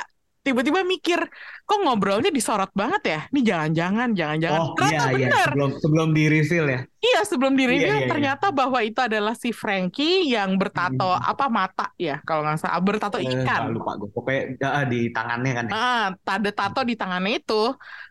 [0.49, 1.19] tiba-tiba mikir
[1.63, 3.19] kok ngobrolnya disorot banget ya.
[3.29, 4.59] Ini jangan-jangan, jangan-jangan.
[4.59, 5.47] Oh Ternyata iya iya bener.
[5.53, 6.81] sebelum sebelum di reveal ya.
[6.99, 8.11] Iya, sebelum di review Iya, iya, iya.
[8.11, 11.31] ternyata bahwa itu adalah si Frankie yang bertato Hmm.
[11.31, 13.69] apa mata ya kalau nggak salah bertato Eh, ikan.
[13.71, 14.09] lupa gue.
[14.09, 15.65] Pokoknya ah, di tangannya kan.
[15.69, 15.71] ya.
[15.71, 17.61] Ah, ada tato di tangannya itu,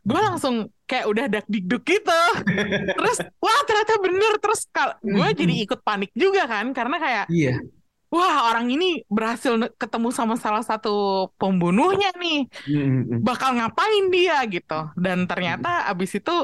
[0.01, 0.55] gue langsung
[0.87, 2.23] kayak udah dak dikduk gitu.
[2.97, 4.33] Terus, wah ternyata bener.
[4.39, 4.61] Terus
[5.03, 7.61] gue jadi ikut panik juga kan, karena kayak, Iya.
[8.09, 13.21] Wah orang ini berhasil ketemu sama salah satu pembunuhnya nih, Mm-mm.
[13.21, 14.89] bakal ngapain dia gitu.
[14.97, 16.35] Dan ternyata abis itu,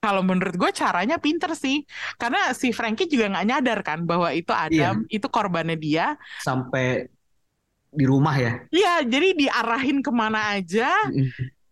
[0.00, 1.82] kalau menurut gue caranya pinter sih,
[2.20, 6.14] karena si Frankie juga nggak nyadar kan bahwa itu Adam, itu korbannya dia.
[6.40, 7.10] Sampai
[7.96, 8.52] di rumah ya.
[8.68, 10.92] Iya, jadi diarahin ke mana aja.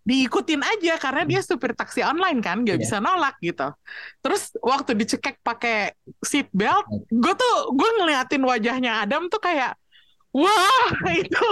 [0.05, 2.83] Diikutin aja karena dia supir taksi online kan nggak Iya.
[2.85, 3.73] bisa nolak gitu.
[4.21, 9.73] Terus waktu dicekek pakai seat belt, gue tuh gue ngeliatin wajahnya Adam tuh kayak
[10.29, 10.89] wah
[11.25, 11.47] itu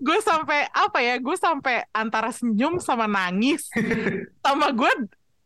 [0.00, 3.66] gue sampai apa ya gue sampai antara senyum sama nangis
[4.46, 4.92] sama gue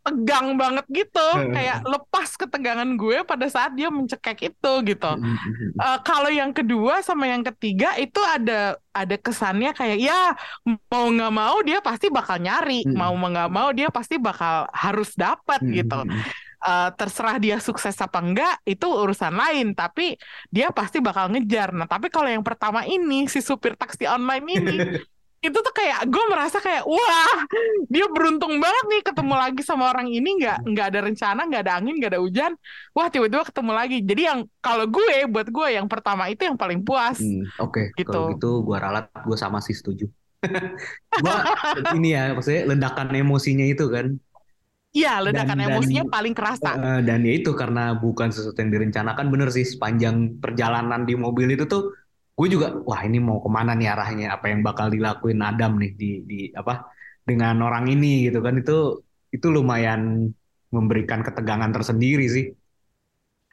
[0.09, 1.29] tegang banget gitu.
[1.53, 5.13] Kayak lepas ketegangan gue pada saat dia mencekek itu gitu.
[5.77, 10.33] Eh, kalau yang kedua sama yang ketiga itu ada ada kesannya kayak ya
[10.89, 12.89] mau nggak mau dia pasti bakal nyari.
[12.89, 16.01] Mau nggak mau dia pasti bakal harus dapat gitu.
[16.59, 19.77] Eh, terserah dia sukses apa enggak itu urusan lain.
[19.77, 20.17] Tapi
[20.49, 21.77] dia pasti bakal ngejar.
[21.77, 24.77] Nah tapi kalau yang pertama ini si supir taksi online ini
[25.39, 27.39] itu tuh kayak gue merasa kayak wah
[27.87, 30.35] dia beruntung banget nih ketemu lagi sama orang ini.
[30.43, 32.53] Nggak nggak ada rencana nggak ada angin nggak ada hujan.
[32.91, 33.99] Wah tiba-tiba ketemu lagi.
[34.03, 37.23] Jadi yang kalau gue buat gue yang pertama itu yang paling puas.
[37.23, 38.11] Hmm, Oke, Gitu.
[38.11, 40.11] kalau gitu gua ralat, gua sama sih setuju.
[41.23, 41.37] gua
[41.99, 44.15] ini ya, maksudnya ledakan emosinya itu kan,
[44.95, 46.71] iya ledakan Dan- dan- emosinya paling kerasa.
[46.75, 51.55] Eh, dan ya itu karena bukan sesuatu yang direncanakan, bener sih sepanjang perjalanan di mobil
[51.55, 51.91] itu tuh,
[52.39, 55.91] gue juga, wah ini mau ke mana nih arahnya, apa yang bakal dilakuin Adam nih
[56.01, 56.73] di di apa
[57.29, 58.07] dengan orang ini?
[58.31, 58.73] Gitu kan, itu
[59.35, 60.01] itu lumayan
[60.77, 62.47] memberikan ketegangan tersendiri sih.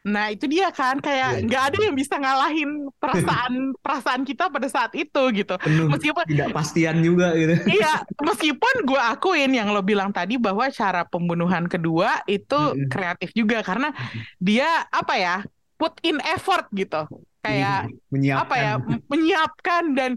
[0.05, 1.01] nah itu dia kan.
[1.01, 1.45] Kayak Iya.
[1.49, 2.69] nggak ada yang bisa ngalahin
[3.01, 3.53] perasaan
[3.85, 5.57] perasaan kita pada saat itu gitu.
[5.57, 7.57] Penuh meskipun tidak pastian juga gitu.
[7.81, 13.65] Iya, meskipun gue akuin yang lo bilang tadi bahwa cara pembunuhan kedua itu kreatif juga.
[13.65, 13.89] Karena
[14.37, 15.35] dia apa ya
[15.81, 17.09] put in effort gitu,
[17.45, 17.79] kayak
[18.09, 18.71] menyiapkan apa ya
[19.11, 20.11] menyiapkan dan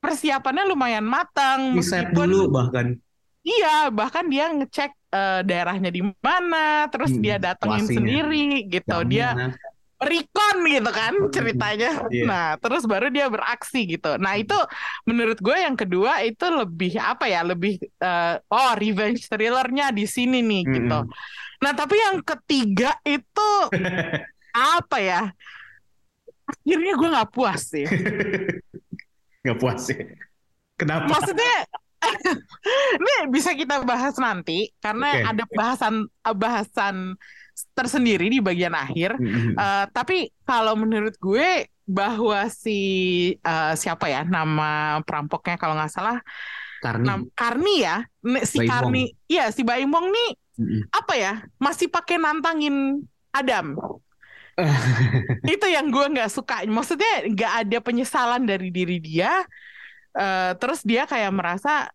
[0.00, 1.60] persiapannya lumayan matang.
[1.76, 2.96] riset dulu bahkan.
[3.42, 7.96] iya bahkan dia ngecek eh, daerahnya di mana, terus Hmm, dia datengin situasinya.
[7.96, 9.28] sendiri gitu, dia
[10.00, 11.90] recon gitu kan ceritanya.
[12.08, 12.24] Iya.
[12.24, 14.16] Nah, terus baru dia beraksi gitu.
[14.16, 14.56] Nah, itu
[15.04, 17.44] menurut gue yang kedua itu lebih apa ya?
[17.44, 20.98] Lebih eh, oh revenge thrillernya di sini nih gitu.
[21.04, 21.60] Mm-mm.
[21.60, 23.50] Nah, tapi yang ketiga itu
[24.56, 25.22] apa ya?
[26.50, 27.86] Akhirnya gue nggak puas sih.
[29.46, 30.04] Nggak puas ya.
[30.76, 31.08] Kenapa?
[31.08, 31.56] Maksudnya
[33.00, 35.24] ini bisa kita bahas nanti karena Oke.
[35.32, 35.94] ada bahasan
[36.36, 36.96] bahasan
[37.72, 39.16] tersendiri di bagian akhir.
[39.56, 42.78] Eh, tapi kalau menurut gue bahwa si
[43.34, 46.20] eh, siapa ya nama perampoknya kalau nggak salah
[46.80, 47.04] Karni.
[47.04, 47.96] nam Karni ya
[48.44, 48.70] si Baimong.
[48.72, 50.82] Karni ya si Baimong nih Mm-mm.
[50.92, 53.76] apa ya masih pakai nantangin Adam
[55.46, 59.44] itu yang gue nggak suka maksudnya nggak ada penyesalan dari diri dia
[60.10, 61.86] Eh, terus dia kayak merasa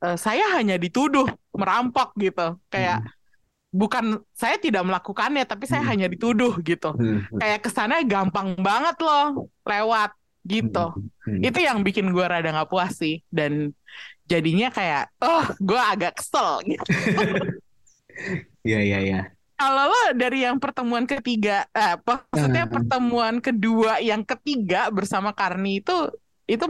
[0.00, 3.04] eh, saya hanya dituduh merampok gitu kayak
[3.68, 5.92] bukan saya tidak melakukannya tapi saya Hmm.
[5.92, 7.28] hanya dituduh gitu Mm.
[7.36, 10.16] kayak kesannya gampang banget loh lewat
[10.48, 10.96] gitu.
[11.28, 11.44] Mm.
[11.44, 13.76] Itu yang bikin gue rada nggak puas sih dan
[14.24, 16.88] jadinya kayak oh gue agak kesel gitu.
[18.64, 19.20] Iya iya iya.
[19.58, 22.70] Kalau lo dari yang pertemuan ketiga, eh, maksudnya Hmm.
[22.70, 25.92] pertemuan kedua yang ketiga bersama Karni itu
[26.46, 26.64] itu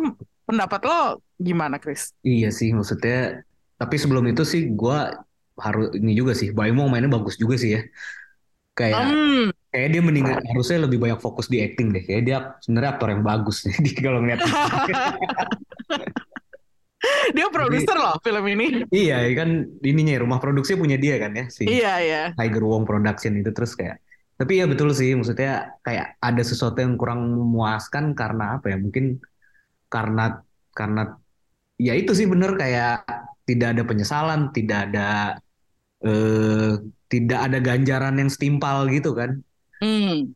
[0.49, 2.17] pendapat lo gimana, Chris?
[2.29, 3.13] Iya sih maksudnya.
[3.81, 4.97] Tapi sebelum itu sih gua
[5.65, 6.49] harus ini juga sih.
[6.59, 7.81] Baimong mainnya bagus juga sih ya.
[8.79, 12.03] Kayak Hmm, kayak dia mendingan harusnya lebih banyak fokus di acting deh.
[12.09, 14.43] Kayak dia sebenarnya aktor yang bagus nih kalau ngeliat.
[17.39, 18.67] dia produser loh film ini.
[18.91, 22.23] Iya, kan ininya rumah produksi punya dia kan ya si Iya, iya.
[22.35, 24.03] Tiger Wong Production itu terus kayak.
[24.39, 28.77] Tapi ya betul sih, maksudnya kayak ada sesuatu yang kurang memuaskan karena apa ya?
[28.79, 29.19] Mungkin
[29.87, 30.43] karena
[30.75, 31.03] karena
[31.79, 33.07] ya itu sih bener kayak
[33.47, 35.39] tidak ada penyesalan, tidak ada
[36.03, 39.43] eh tidak ada ganjaran yang setimpal gitu kan.
[39.83, 40.35] Hmm.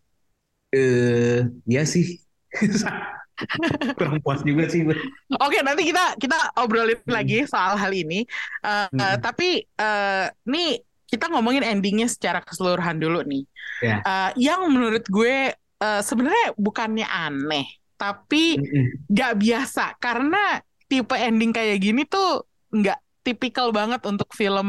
[0.74, 2.22] Eh ya sih.
[3.98, 4.96] Kurang puas juga sih gue.
[5.38, 7.14] Oke, nanti kita kita obrolin Hmm.
[7.14, 8.24] lagi soal hal ini.
[8.62, 8.98] Eh, Hmm.
[9.00, 13.44] eh, tapi eh, nih kita ngomongin endingnya secara keseluruhan dulu nih.
[13.84, 14.00] Ya.
[14.02, 15.52] Eh, yang menurut gue
[15.82, 17.66] eh, sebenarnya bukannya aneh,
[17.98, 18.54] tapi
[19.10, 24.68] nggak biasa karena tipe ending kayak gini tuh nggak tipikal banget untuk film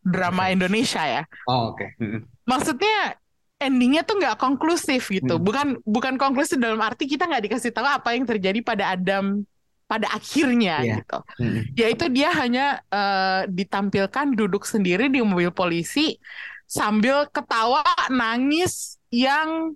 [0.00, 1.22] drama Indonesia ya.
[1.50, 1.98] Oh oke.
[1.98, 2.22] Mm-mm.
[2.46, 3.18] Maksudnya
[3.58, 5.34] endingnya tuh nggak konklusif gitu.
[5.36, 5.44] Hmm.
[5.44, 9.42] Bukan bukan konklusif dalam arti kita nggak dikasih tahu apa yang terjadi pada Adam
[9.88, 10.94] pada akhirnya Iya.
[11.00, 11.18] gitu.
[11.40, 11.62] Mm-mm.
[11.74, 16.20] Yaitu dia hanya eh, ditampilkan duduk sendiri di mobil polisi
[16.68, 17.80] sambil ketawa
[18.12, 19.72] nangis yang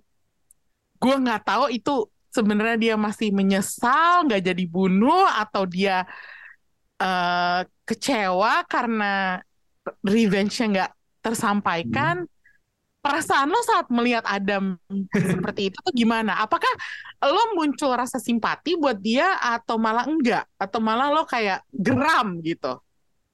[1.01, 6.05] gue nggak tahu itu sebenarnya dia masih menyesal nggak jadi bunuh atau dia
[7.01, 9.41] eh, kecewa karena
[10.05, 10.91] revenge-nya nggak
[11.25, 12.23] tersampaikan.
[13.03, 14.79] Perasaan lo saat melihat Adam
[15.11, 16.39] seperti itu tuh gimana?
[16.39, 16.71] Apakah
[17.19, 20.47] lo muncul rasa simpati buat dia atau malah enggak?
[20.55, 22.79] Atau malah lo kayak geram gitu?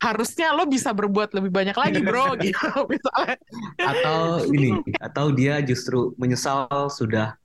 [0.01, 3.37] Harusnya lo bisa berbuat lebih banyak lagi bro gitu misalnya.
[3.77, 7.37] Atau ini, atau dia justru menyesal sudah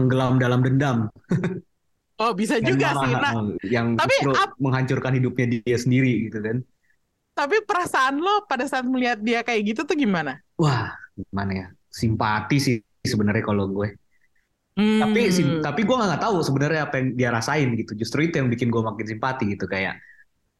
[0.00, 1.12] tenggelam dalam dendam.
[2.16, 3.12] Oh bisa yang juga sih.
[3.12, 3.34] Nah,
[3.68, 6.56] yang tapi ap- menghancurkan hidupnya dia sendiri gitu kan.
[7.38, 10.32] Tapi perasaan lo pada saat melihat dia kayak gitu tuh gimana?
[10.58, 11.66] Wah, gimana ya?
[11.88, 13.88] Simpati sih sebenarnya kalau gue.
[14.78, 15.00] Hmm.
[15.02, 17.92] Tapi sim- tapi gue nggak tahu sebenarnya apa yang dia rasain gitu.
[18.00, 19.98] Justru itu yang bikin gue makin simpati gitu kayak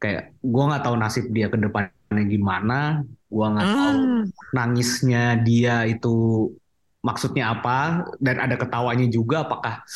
[0.03, 2.75] kayak gue nggak tahu nasib dia ke depannya gimana.
[3.31, 4.23] Gue nggak tahu Hmm.
[4.57, 6.09] nangisnya dia itu
[7.07, 9.87] maksudnya apa dan ada ketawanya juga apakah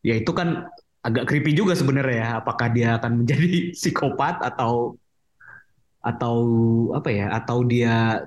[0.00, 0.66] ya itu kan
[1.04, 4.96] agak creepy juga sebenarnya ya apakah dia akan menjadi psikopat atau
[6.08, 6.36] atau
[6.98, 8.24] apa ya atau dia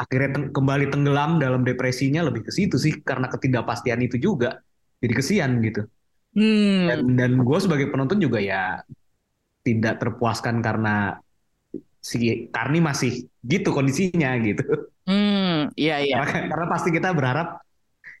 [0.00, 4.60] akhirnya teng- kembali tenggelam dalam depresinya lebih ke situ sih karena ketidakpastian itu juga
[5.00, 5.82] jadi kesian gitu
[6.30, 6.86] Hmm.
[6.86, 8.78] dan dan gue sebagai penonton juga ya
[9.66, 11.18] tidak terpuaskan karena
[12.00, 14.64] si Karni masih gitu kondisinya gitu
[15.10, 15.74] Hmm.
[15.74, 16.16] Iya iya.
[16.22, 17.58] karena, karena pasti kita berharap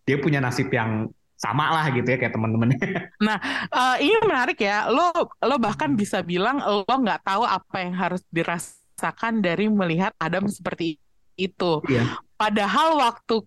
[0.02, 1.06] dia punya nasib yang
[1.40, 2.76] sama lah gitu ya kayak teman-temannya
[3.72, 4.92] Eh, ini menarik ya.
[4.92, 5.08] Lo
[5.40, 11.00] lo bahkan bisa bilang lo nggak tahu apa yang harus dirasakan dari melihat Adam seperti
[11.34, 11.80] itu.
[11.88, 12.20] Iya.
[12.36, 13.40] Padahal waktu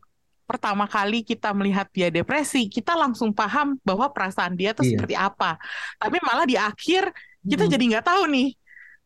[0.44, 4.98] pertama kali kita melihat dia depresi, kita langsung paham bahwa perasaan dia tuh Iya.
[4.98, 5.62] seperti apa.
[5.96, 7.14] Tapi malah di akhir
[7.46, 7.72] kita Hmm.
[7.72, 8.50] jadi nggak tahu nih.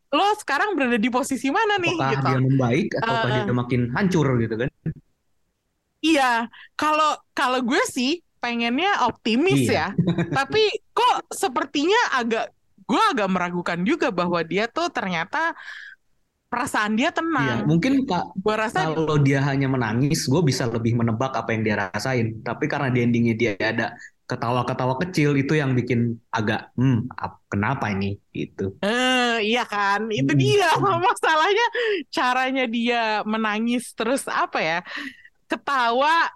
[0.08, 2.28] Lo sekarang berada di posisi mana nih apakah gitu.
[2.32, 4.72] dia membaik atau Eh, dia makin hancur gitu kan
[6.00, 6.48] Iya,
[6.78, 9.74] kalau kalau gue sih pengennya optimis Iya.
[9.74, 9.88] ya.
[10.38, 12.52] Tapi kok sepertinya agak
[12.88, 15.52] gue agak meragukan juga bahwa dia tuh ternyata
[16.48, 17.58] perasaan dia Iya, tenang.
[17.68, 21.76] mungkin kak Gue rasa kalau dia hanya menangis, gue bisa lebih menebak apa yang dia
[21.92, 22.40] rasain.
[22.40, 23.88] Tapi karena di endingnya dia ada
[24.28, 28.16] ketawa-ketawa kecil, itu yang bikin agak, hmm, ap- kenapa ini?
[28.32, 28.76] Gitu.
[28.80, 30.40] eh iya kan, itu Hmm.
[30.40, 30.68] dia
[31.12, 31.68] masalahnya
[32.12, 34.80] caranya dia menangis terus apa ya?
[35.48, 36.32] Ketawa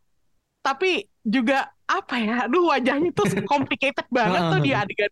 [0.61, 2.35] tapi juga apa ya?
[2.47, 5.11] Aduh wajahnya tuh complicated banget tuh di adegan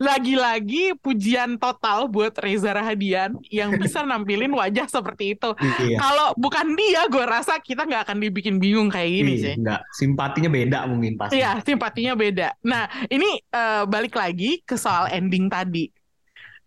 [0.00, 5.52] lagi-lagi pujian total buat Reza Rahadian yang bisa nampilin wajah seperti itu.
[5.60, 6.00] Iya.
[6.00, 9.54] Kalau bukan dia, gue rasa kita nggak akan dibikin bingung kayak gini Iya, sih.
[9.60, 11.36] Nggak, simpatinya beda mungkin pasti.
[11.36, 12.48] Iya, simpatinya beda.
[12.64, 15.84] Nah, ini eh, balik lagi ke soal ending tadi.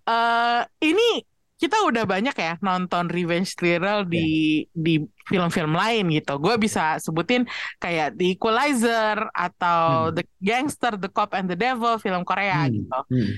[0.03, 1.23] eh ini
[1.63, 4.27] kita udah banyak ya nonton revenge thriller di
[4.69, 6.35] di film-film lain gitu.
[6.35, 7.47] Gue bisa sebutin
[7.79, 10.19] kayak The Equalizer atau Hmm.
[10.19, 12.99] The Gangster, The Cop and the Devil, film Korea Hmm, gitu.
[13.07, 13.31] hmm.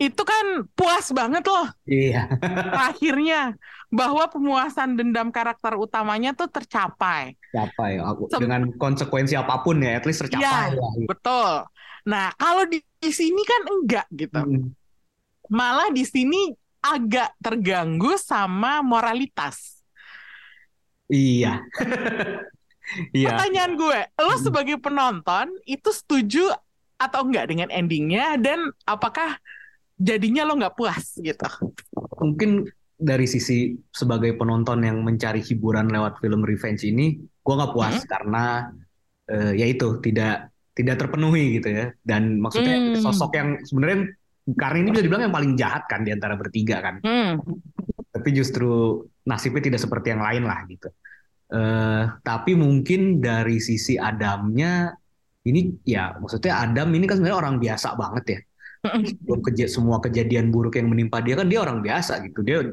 [0.00, 2.24] Itu kan puas banget loh Iya.
[2.88, 3.52] akhirnya
[3.92, 7.36] bahwa pemuasan dendam karakter utamanya tuh tercapai.
[7.52, 8.00] Capai.
[8.00, 10.80] Aku- Sem- Dengan konsekuensi apa pun ya, at least tercapai Iya.
[10.80, 10.92] lah.
[11.04, 11.52] Betul.
[12.08, 14.40] Nah, kalau di, di sini kan enggak gitu.
[14.40, 14.72] Hmm.
[15.50, 19.80] Malah di sini agak terganggu sama moralitas.
[21.06, 21.60] Iya.
[23.14, 23.30] Iya.
[23.30, 24.42] Pertanyaan gue, lo Hmm.
[24.42, 26.50] sebagai penonton itu setuju
[26.98, 29.38] atau enggak dengan endingnya dan apakah
[29.94, 31.46] jadinya lo nggak puas gitu?
[32.18, 32.66] Mungkin
[32.98, 37.14] dari sisi sebagai penonton yang mencari hiburan lewat film revenge ini,
[37.46, 38.74] gua nggak puas karena
[39.30, 41.86] eh, ya itu tidak tidak terpenuhi gitu ya.
[42.02, 43.06] Dan maksudnya Hmm.
[43.06, 44.18] sosok yang sebenarnya
[44.56, 47.02] karena ini bisa dibilang yang paling jahat kan di antara bertiga kan.
[47.02, 47.40] Hmm.
[48.10, 50.88] Tapi justru nasibnya tidak seperti yang lain lah gitu.
[51.50, 54.94] Eh, tapi mungkin dari sisi Adamnya
[55.42, 58.40] ini ya maksudnya Adam ini kan sebenarnya orang biasa banget ya.
[58.80, 62.46] Sebelum keja semua kejadian buruk yang menimpa dia kan dia orang biasa gitu.
[62.46, 62.70] Dia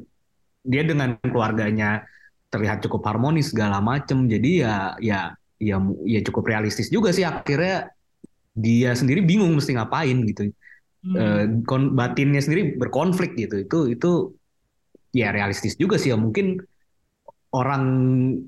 [0.62, 2.06] dia dengan keluarganya
[2.54, 4.30] terlihat cukup harmonis segala macem.
[4.30, 7.90] Jadi ya ya ya ya cukup realistis juga sih akhirnya
[8.54, 10.54] dia sendiri bingung mesti ngapain gitu.
[11.08, 13.64] Eh, kon- batinnya sendiri berkonflik gitu.
[13.64, 14.10] Itu itu
[15.16, 16.18] ya realistis juga sih ya.
[16.20, 16.60] Mungkin
[17.56, 17.84] orang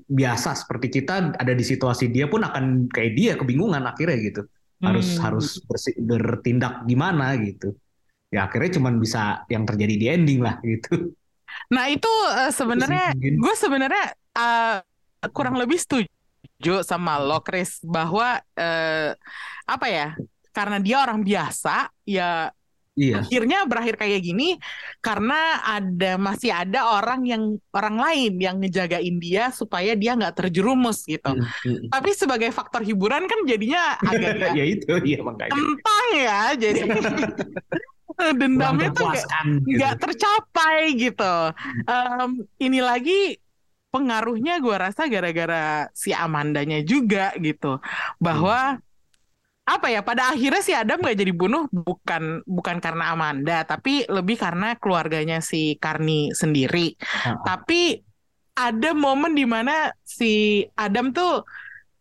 [0.06, 4.42] biasa seperti kita ada di situasi dia pun akan kayak dia kebingungan akhirnya gitu.
[4.80, 5.22] Harus Hmm.
[5.24, 7.72] harus bersi- bertindak gimana gitu.
[8.30, 11.16] Ya akhirnya cuman bisa yang terjadi di ending lah gitu.
[11.74, 14.04] Nah itu eh, sebenarnya gue sebenarnya
[14.38, 14.78] eh,
[15.34, 19.12] kurang lebih setuju sama lo Chris bahwa eh,
[19.66, 20.14] apa ya
[20.50, 22.50] karena dia orang biasa ya
[22.98, 24.58] iya akhirnya berakhir kayak gini
[25.00, 31.06] karena ada masih ada orang yang orang lain yang ngejagain dia supaya dia nggak terjerumus
[31.06, 31.32] gitu.
[31.32, 31.88] Mm, mm.
[31.88, 36.80] Tapi sebagai faktor hiburan kan jadinya agak ya itu iya makanya kentang ya jadi
[38.40, 39.70] dendamnya tuh nggak gitu.
[39.80, 41.34] nggak tercapai gitu.
[41.88, 43.38] Em, ini lagi
[43.90, 47.82] pengaruhnya gue rasa gara-gara si Amandanya juga gitu
[48.22, 48.78] bahwa
[49.70, 54.34] apa ya pada akhirnya si Adam gak jadi bunuh bukan bukan karena Amanda tapi lebih
[54.34, 56.98] karena keluarganya si Karni sendiri.
[57.06, 57.38] Ah.
[57.46, 58.02] Tapi
[58.58, 61.46] ada momen di mana si Adam tuh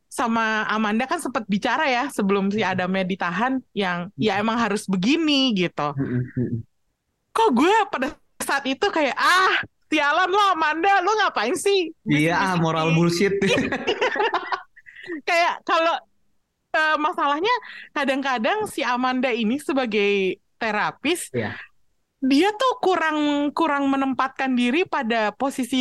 [0.10, 5.54] sama Amanda kan sempat bicara ya sebelum si Adamnya ditahan yang ya emang harus begini
[5.54, 6.60] gitu Mm, mm, mm.
[7.30, 12.56] kok gue pada saat itu kayak ah sialan lo Amanda lo ngapain sih iya ah,
[12.58, 13.38] moral bullshit
[15.30, 15.96] kayak kalau
[16.74, 17.54] eh, masalahnya
[17.94, 21.56] kadang-kadang si Amanda ini sebagai terapis Iya.
[22.20, 25.80] dia tuh kurang kurang menempatkan diri pada posisi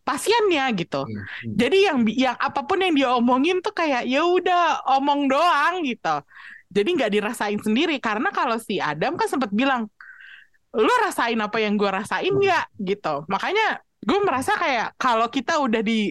[0.00, 1.04] pasiennya gitu.
[1.04, 1.54] Iya, mm.
[1.60, 6.24] jadi yang yang apa pun yang dia omongin tuh kayak ya udah omong doang gitu.
[6.72, 8.00] Jadi nggak dirasain sendiri.
[8.00, 9.86] Karena kalau si Adam kan sempat bilang
[10.74, 12.64] lo rasain apa yang gue rasain nggak?
[12.80, 13.14] Gitu.
[13.28, 16.10] Makanya gue merasa kayak kalau kita udah di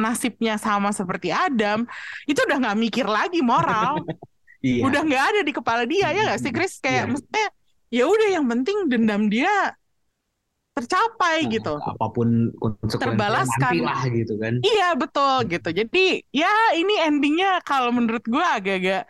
[0.00, 1.84] nasibnya sama seperti Adam
[2.24, 4.00] itu udah nggak mikir lagi moral
[4.64, 7.12] iya udah nggak ada di kepala dia ya nggak sih Chris kayak Iya.
[7.12, 7.46] mestinya
[7.90, 9.76] ya udah yang penting dendam dia
[10.70, 12.28] tercapai Nah, gitu apa pun
[12.88, 13.74] Terbalaskan.
[13.82, 15.68] lah gitu kan Iya betul gitu.
[15.74, 19.04] Jadi ya ini endingnya kalau menurut gue agak-agak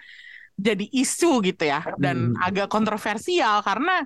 [0.57, 2.41] jadi isu gitu ya dan Hmm.
[2.43, 4.03] agak kontroversial karena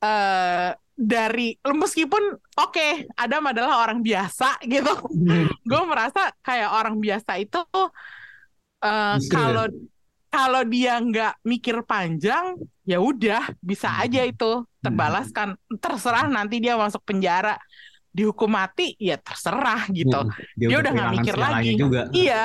[0.00, 4.90] eh dari meskipun oke Adam adalah orang biasa gitu,
[5.62, 7.62] gue merasa kayak orang biasa itu
[8.82, 9.30] ya.
[9.30, 9.64] kalau
[10.28, 14.02] kalau dia nggak mikir panjang ya udah bisa Hmm.
[14.04, 14.52] aja itu.
[14.78, 17.54] Terbalaskan terserah nanti dia masuk penjara.
[18.08, 20.18] Dihukum mati ya terserah gitu.
[20.58, 21.72] Dia, Dia udah nggak mikir lagi.
[21.78, 22.00] juga.
[22.10, 22.42] Iya,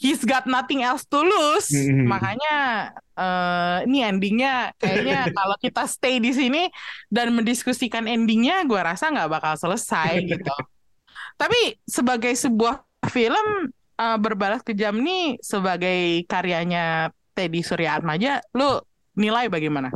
[0.00, 1.68] he's got nothing else to lose.
[1.70, 2.08] Mhm.
[2.08, 2.54] Makanya
[3.20, 6.72] eh, ini endingnya kayaknya kalau kita stay di sini
[7.12, 10.52] dan mendiskusikan endingnya, gue rasa nggak bakal selesai gitu.
[11.40, 12.82] Tapi sebagai sebuah
[13.12, 13.46] film
[14.00, 18.80] eh, berbalas kejam nih sebagai karyanya Teddy Surya Atmaja, lu
[19.18, 19.90] nilai bagaimana?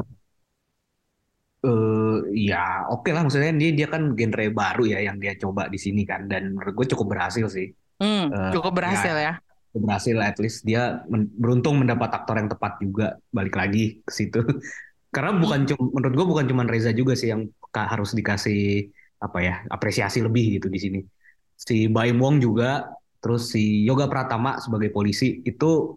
[1.67, 2.15] eh
[2.49, 2.57] ya
[2.93, 6.21] oke lah maksudnya dia dia kan genre baru ya yang dia coba di sini kan
[6.31, 7.67] dan menurut gue cukup berhasil sih
[8.03, 9.33] Hmm, Eh, cukup berhasil ya.
[9.39, 9.44] Cukup
[9.75, 14.41] berhasil at least dia men- beruntung mendapat aktor yang tepat juga balik lagi ke situ.
[15.15, 18.91] Karena bukan cuma menurut gue bukan cuma Reza juga sih yang harus dikasih
[19.23, 21.01] apa ya apresiasi lebih gitu di sini.
[21.55, 22.91] Si Baim Wong juga
[23.23, 25.97] terus si Yoga Pratama sebagai polisi itu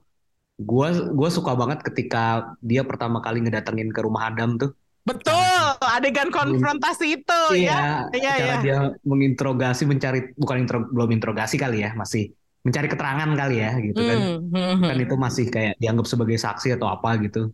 [0.58, 4.72] gua gua suka banget ketika dia pertama kali ngedatengin ke rumah Adam tuh.
[5.08, 8.04] Betul, adegan konfrontasi itu ya.
[8.12, 8.60] Iya, Iya, cara iya.
[8.60, 12.36] dia menginterogasi, mencari bukan intro, belum interogasi kali ya, masih
[12.68, 14.18] mencari keterangan kali ya, gitu kan.
[14.20, 14.90] Hmm, hmm, hmm.
[14.92, 17.50] Kan itu masih kayak dianggap sebagai saksi atau apa gitu.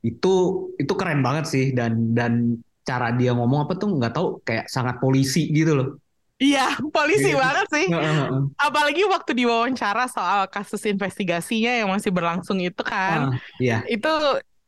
[0.00, 0.32] Itu
[0.78, 5.00] itu keren banget sih dan dan cara dia ngomong apa tuh nggak tahu kayak sangat
[5.02, 5.88] polisi gitu loh.
[6.34, 7.38] Iya, polisi Iya.
[7.40, 7.86] banget sih.
[8.58, 13.30] Apalagi waktu diwawancara soal kasus investigasinya yang masih berlangsung itu kan.
[13.32, 14.10] Ah, Iya, Itu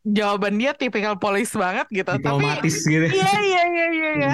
[0.06, 2.06] jawaban dia tipikal polis banget gitu.
[2.06, 3.06] Tapi diplomatis gitu.
[3.10, 4.32] iya iya iya iya iya.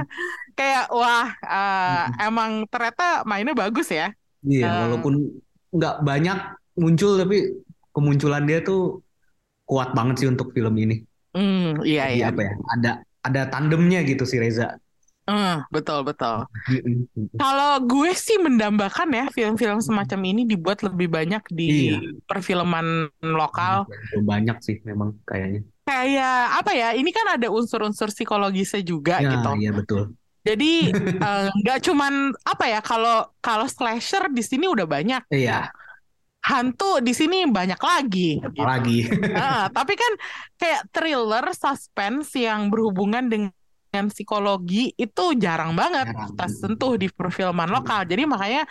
[0.53, 4.13] Kayak wah eh, emang ternyata mainnya bagus ya.
[4.43, 4.79] Iya, Ah.
[4.87, 5.15] walaupun
[5.73, 6.39] nggak banyak
[6.77, 7.37] muncul tapi
[7.93, 9.01] kemunculan dia tuh
[9.65, 11.07] kuat banget sih untuk film ini.
[11.33, 12.27] Hmm, iya Jadi iya.
[12.29, 12.53] apa ya?
[12.77, 12.91] Ada
[13.23, 14.77] ada tandemnya gitu si Reza.
[15.23, 16.51] Eh, betul betul.
[17.39, 21.99] Kalau gue sih mendambakan ya film-film semacam ini dibuat lebih banyak di Iya.
[22.27, 23.87] perfilman lokal.
[23.87, 25.63] Belum banyak sih memang kayaknya.
[25.83, 26.89] kayak apa ya?
[26.95, 29.51] Ini kan ada unsur-unsur psikologisnya juga Ya, gitu.
[29.59, 30.15] iya betul.
[30.43, 32.81] Jadi eh, nggak cuman apa ya?
[32.83, 35.23] Kalau kalau slasher di sini udah banyak.
[35.31, 35.71] Iya,
[36.43, 38.43] Hantu di sini banyak lagi.
[38.43, 38.51] gitu.
[38.51, 39.07] apalagi.
[39.39, 40.13] Ah, tapi kan
[40.59, 43.55] kayak thriller, suspense yang berhubungan dengan
[44.11, 46.35] psikologi itu jarang banget Jarang.
[46.35, 48.03] kita sentuh di perfilman lokal.
[48.03, 48.67] Jadi makanya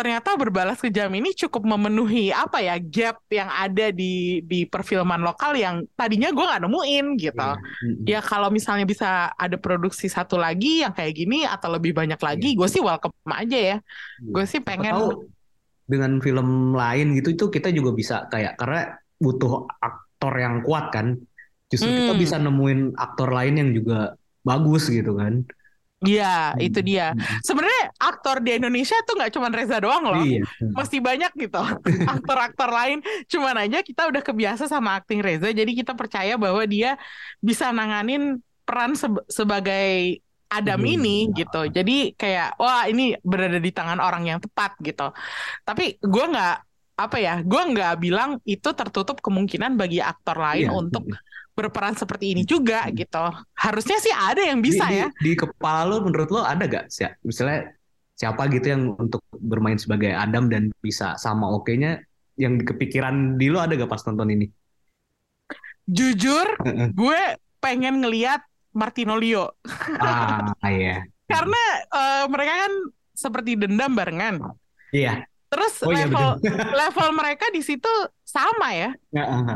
[0.00, 5.52] ternyata berbalas kejam ini cukup memenuhi apa ya gap yang ada di di perfilman lokal
[5.52, 7.36] yang tadinya gue nggak nemuin gitu.
[7.36, 8.08] Mm-mm.
[8.08, 12.56] Ya kalau misalnya bisa ada produksi satu lagi yang kayak gini atau lebih banyak lagi,
[12.56, 13.76] gue sih welcome aja ya.
[14.24, 15.20] Gue sih pengen
[15.84, 21.20] dengan film lain gitu itu kita juga bisa kayak karena butuh aktor yang kuat kan.
[21.68, 22.22] Justru kita Hmm.
[22.24, 24.16] bisa nemuin aktor lain yang juga
[24.48, 25.44] bagus gitu kan.
[26.00, 27.12] Iya, itu dia.
[27.44, 30.24] Sebenarnya aktor di Indonesia tuh nggak cuma Reza doang loh.
[30.24, 30.48] Iya.
[30.72, 31.60] Masih banyak gitu
[32.16, 33.04] aktor-aktor lain.
[33.28, 36.96] Cuman aja kita udah kebiasa sama acting Reza, jadi kita percaya bahwa dia
[37.44, 40.20] bisa nanganin peran seb- sebagai
[40.50, 40.94] Adam Hmm.
[40.98, 41.68] ini gitu.
[41.70, 45.12] Jadi kayak wah ini berada di tangan orang yang tepat gitu.
[45.62, 46.56] Tapi gue nggak
[47.06, 50.76] apa ya, gue nggak bilang itu tertutup kemungkinan bagi aktor lain Iya.
[50.76, 51.04] untuk
[51.54, 53.20] berperan seperti ini juga gitu.
[53.52, 55.06] Harusnya sih ada yang Di, bisa di, ya.
[55.20, 57.68] di kepala lo menurut lo ada gak sih misalnya
[58.16, 62.00] siapa gitu yang untuk bermain sebagai Adam dan bisa sama oke-nya
[62.36, 64.46] yang di kepikiran di lo ada gak pas nonton ini?
[65.84, 66.46] Jujur,
[66.94, 67.20] gue
[67.58, 68.40] pengen ngeliat
[68.70, 69.50] Martino Leo
[69.98, 71.02] ah iya.
[71.32, 72.72] karena eh, mereka kan
[73.12, 74.34] seperti dendam barengan.
[74.94, 75.26] Iya.
[75.50, 76.54] Terus Oh iya level betul.
[76.86, 77.90] level mereka di situ
[78.22, 78.90] sama ya.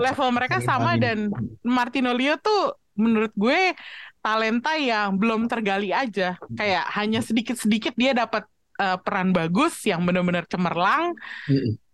[0.03, 1.31] Level mereka sama dan
[1.63, 3.75] Martino Leo tuh menurut gue
[4.19, 6.35] talenta yang belum tergali aja.
[6.59, 8.43] Kayak hanya sedikit-sedikit dia dapat
[8.83, 11.15] eh, peran bagus yang benar-benar cemerlang.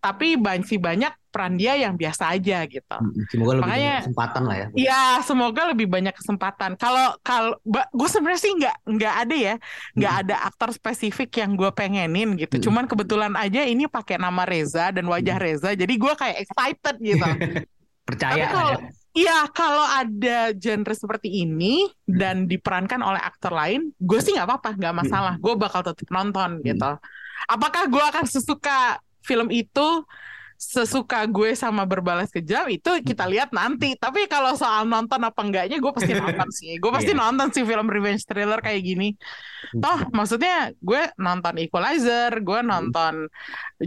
[0.01, 2.97] Tapi banyak banyak peran dia yang biasa aja gitu.
[2.99, 3.25] Mm-mm.
[3.31, 4.67] Semoga lebih Makanya- banyak kesempatan lah ya.
[4.75, 6.71] Iya, semoga lebih banyak kesempatan.
[6.75, 9.55] Kalau kalau gue sebenarnya sih nggak nggak ada ya,
[9.95, 12.59] nggak ada aktor spesifik yang gue pengenin gitu.
[12.59, 12.63] Mm.
[12.67, 17.27] Cuman kebetulan aja ini pakai nama Reza dan wajah Reza, jadi gue kayak excited gitu.
[18.09, 18.99] Percaya Tapi kalau ada.
[19.11, 24.71] Iya, kalau ada genre seperti ini dan diperankan oleh aktor lain, gue sih nggak apa-apa,
[24.79, 25.35] nggak masalah.
[25.43, 26.95] Gue bakal tetap nonton gitu.
[27.51, 29.89] Apakah gue akan sesuka film itu,
[30.61, 33.97] sesuka gue sama berbalas kejam itu kita lihat nanti.
[33.97, 36.77] Tapi kalau soal nonton apa enggaknya, gue pasti nonton sih.
[36.77, 37.21] Gue pasti Iya.
[37.23, 39.17] nonton sih film revenge thriller kayak gini.
[39.73, 43.31] Toh, maksudnya gue nonton Equalizer, gue nonton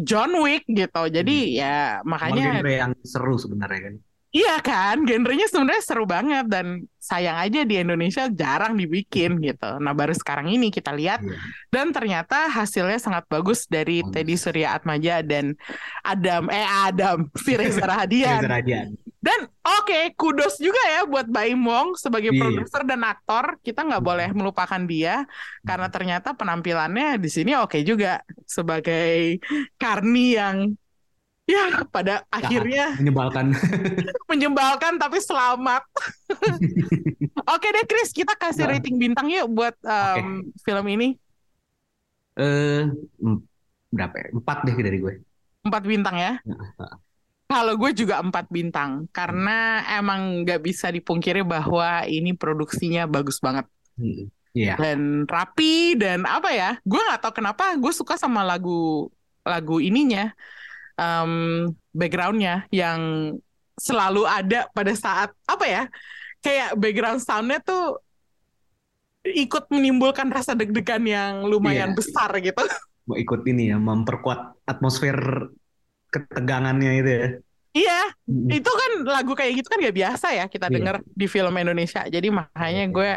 [0.02, 1.04] John Wick gitu.
[1.14, 3.96] Jadi ya Makanya yang seru sebenarnya kan.
[4.34, 9.78] Iya kan, genrenya sebenarnya seru banget dan sayang aja di Indonesia jarang dibikin gitu.
[9.78, 11.38] Nah baru sekarang ini kita lihat Iya.
[11.70, 14.02] dan ternyata hasilnya sangat bagus dari.
[14.02, 15.54] Teddy Surya Atmaja dan
[16.02, 18.42] Adam eh Adam si Reza Rahadian.
[18.42, 18.88] Reza Radian.
[19.24, 22.42] Dan oke kudos juga ya buat Baim Wong sebagai Iya.
[22.42, 23.62] produser dan aktor.
[23.62, 25.30] Kita nggak boleh melupakan dia
[25.62, 29.38] karena ternyata penampilannya di sini oke juga sebagai
[29.78, 30.74] Karni yang
[31.44, 33.52] ya pada akhirnya Menyebalkan.
[34.32, 35.84] menyebalkan tapi selamat.
[37.54, 38.72] Oke deh Chris, kita kasih Nah.
[38.78, 41.20] rating bintang yuk buat um, film ini.
[42.34, 42.88] Eh,
[43.20, 43.38] mm,
[43.92, 44.28] berapa ya?
[44.34, 45.14] Empat deh dari gue.
[45.64, 46.40] Empat bintang ya.
[47.46, 53.68] Kalau gue juga empat bintang karena emang nggak bisa dipungkiri bahwa ini produksinya bagus banget
[53.94, 54.26] Mm,
[54.58, 54.74] Iya.
[54.78, 56.82] dan rapi dan apa ya?
[56.82, 59.06] Gue nggak tahu kenapa gue suka sama lagu
[59.46, 60.34] lagu ininya,
[60.96, 61.34] um,
[61.92, 63.34] backgroundnya yang
[63.74, 65.84] selalu ada pada saat apa ya?
[66.44, 67.98] Kayak background soundnya tuh
[69.24, 71.98] ikut menimbulkan rasa deg-degan yang lumayan Iya.
[71.98, 72.60] besar gitu.
[73.08, 75.16] Mau ikut ini ya, memperkuat atmosfer
[76.12, 77.28] ketegangannya itu ya.
[77.74, 80.76] Iya, Mm, itu kan lagu kayak gitu kan gak biasa ya kita Iya.
[80.78, 82.06] denger di film Indonesia.
[82.06, 83.10] Jadi makanya gue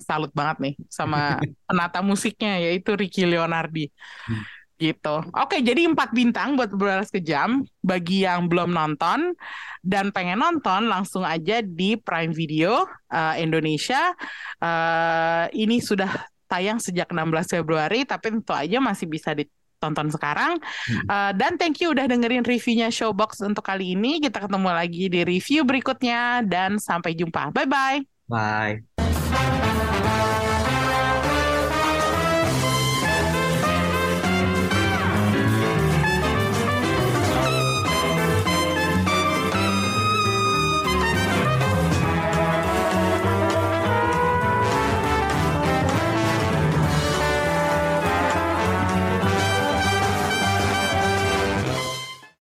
[0.00, 1.34] salut banget nih sama
[1.68, 3.90] penata musiknya yaitu Ricky Leonardi.
[4.30, 4.44] Hmm.
[4.74, 5.16] Gitu.
[5.38, 9.38] Oke, jadi empat bintang buat berbalas kejam bagi yang belum nonton
[9.86, 14.10] dan pengen nonton langsung aja di Prime Video eh, Indonesia.
[14.58, 16.10] Eh, ini sudah
[16.50, 20.58] tayang sejak 16 Februari tapi tentu aja masih bisa ditonton sekarang.
[20.90, 24.18] Eh, dan thank you udah dengerin reviewnya Showbox untuk kali ini.
[24.18, 27.54] Kita ketemu lagi di review berikutnya dan sampai jumpa.
[27.54, 27.98] Bye bye.
[28.26, 29.03] Bye.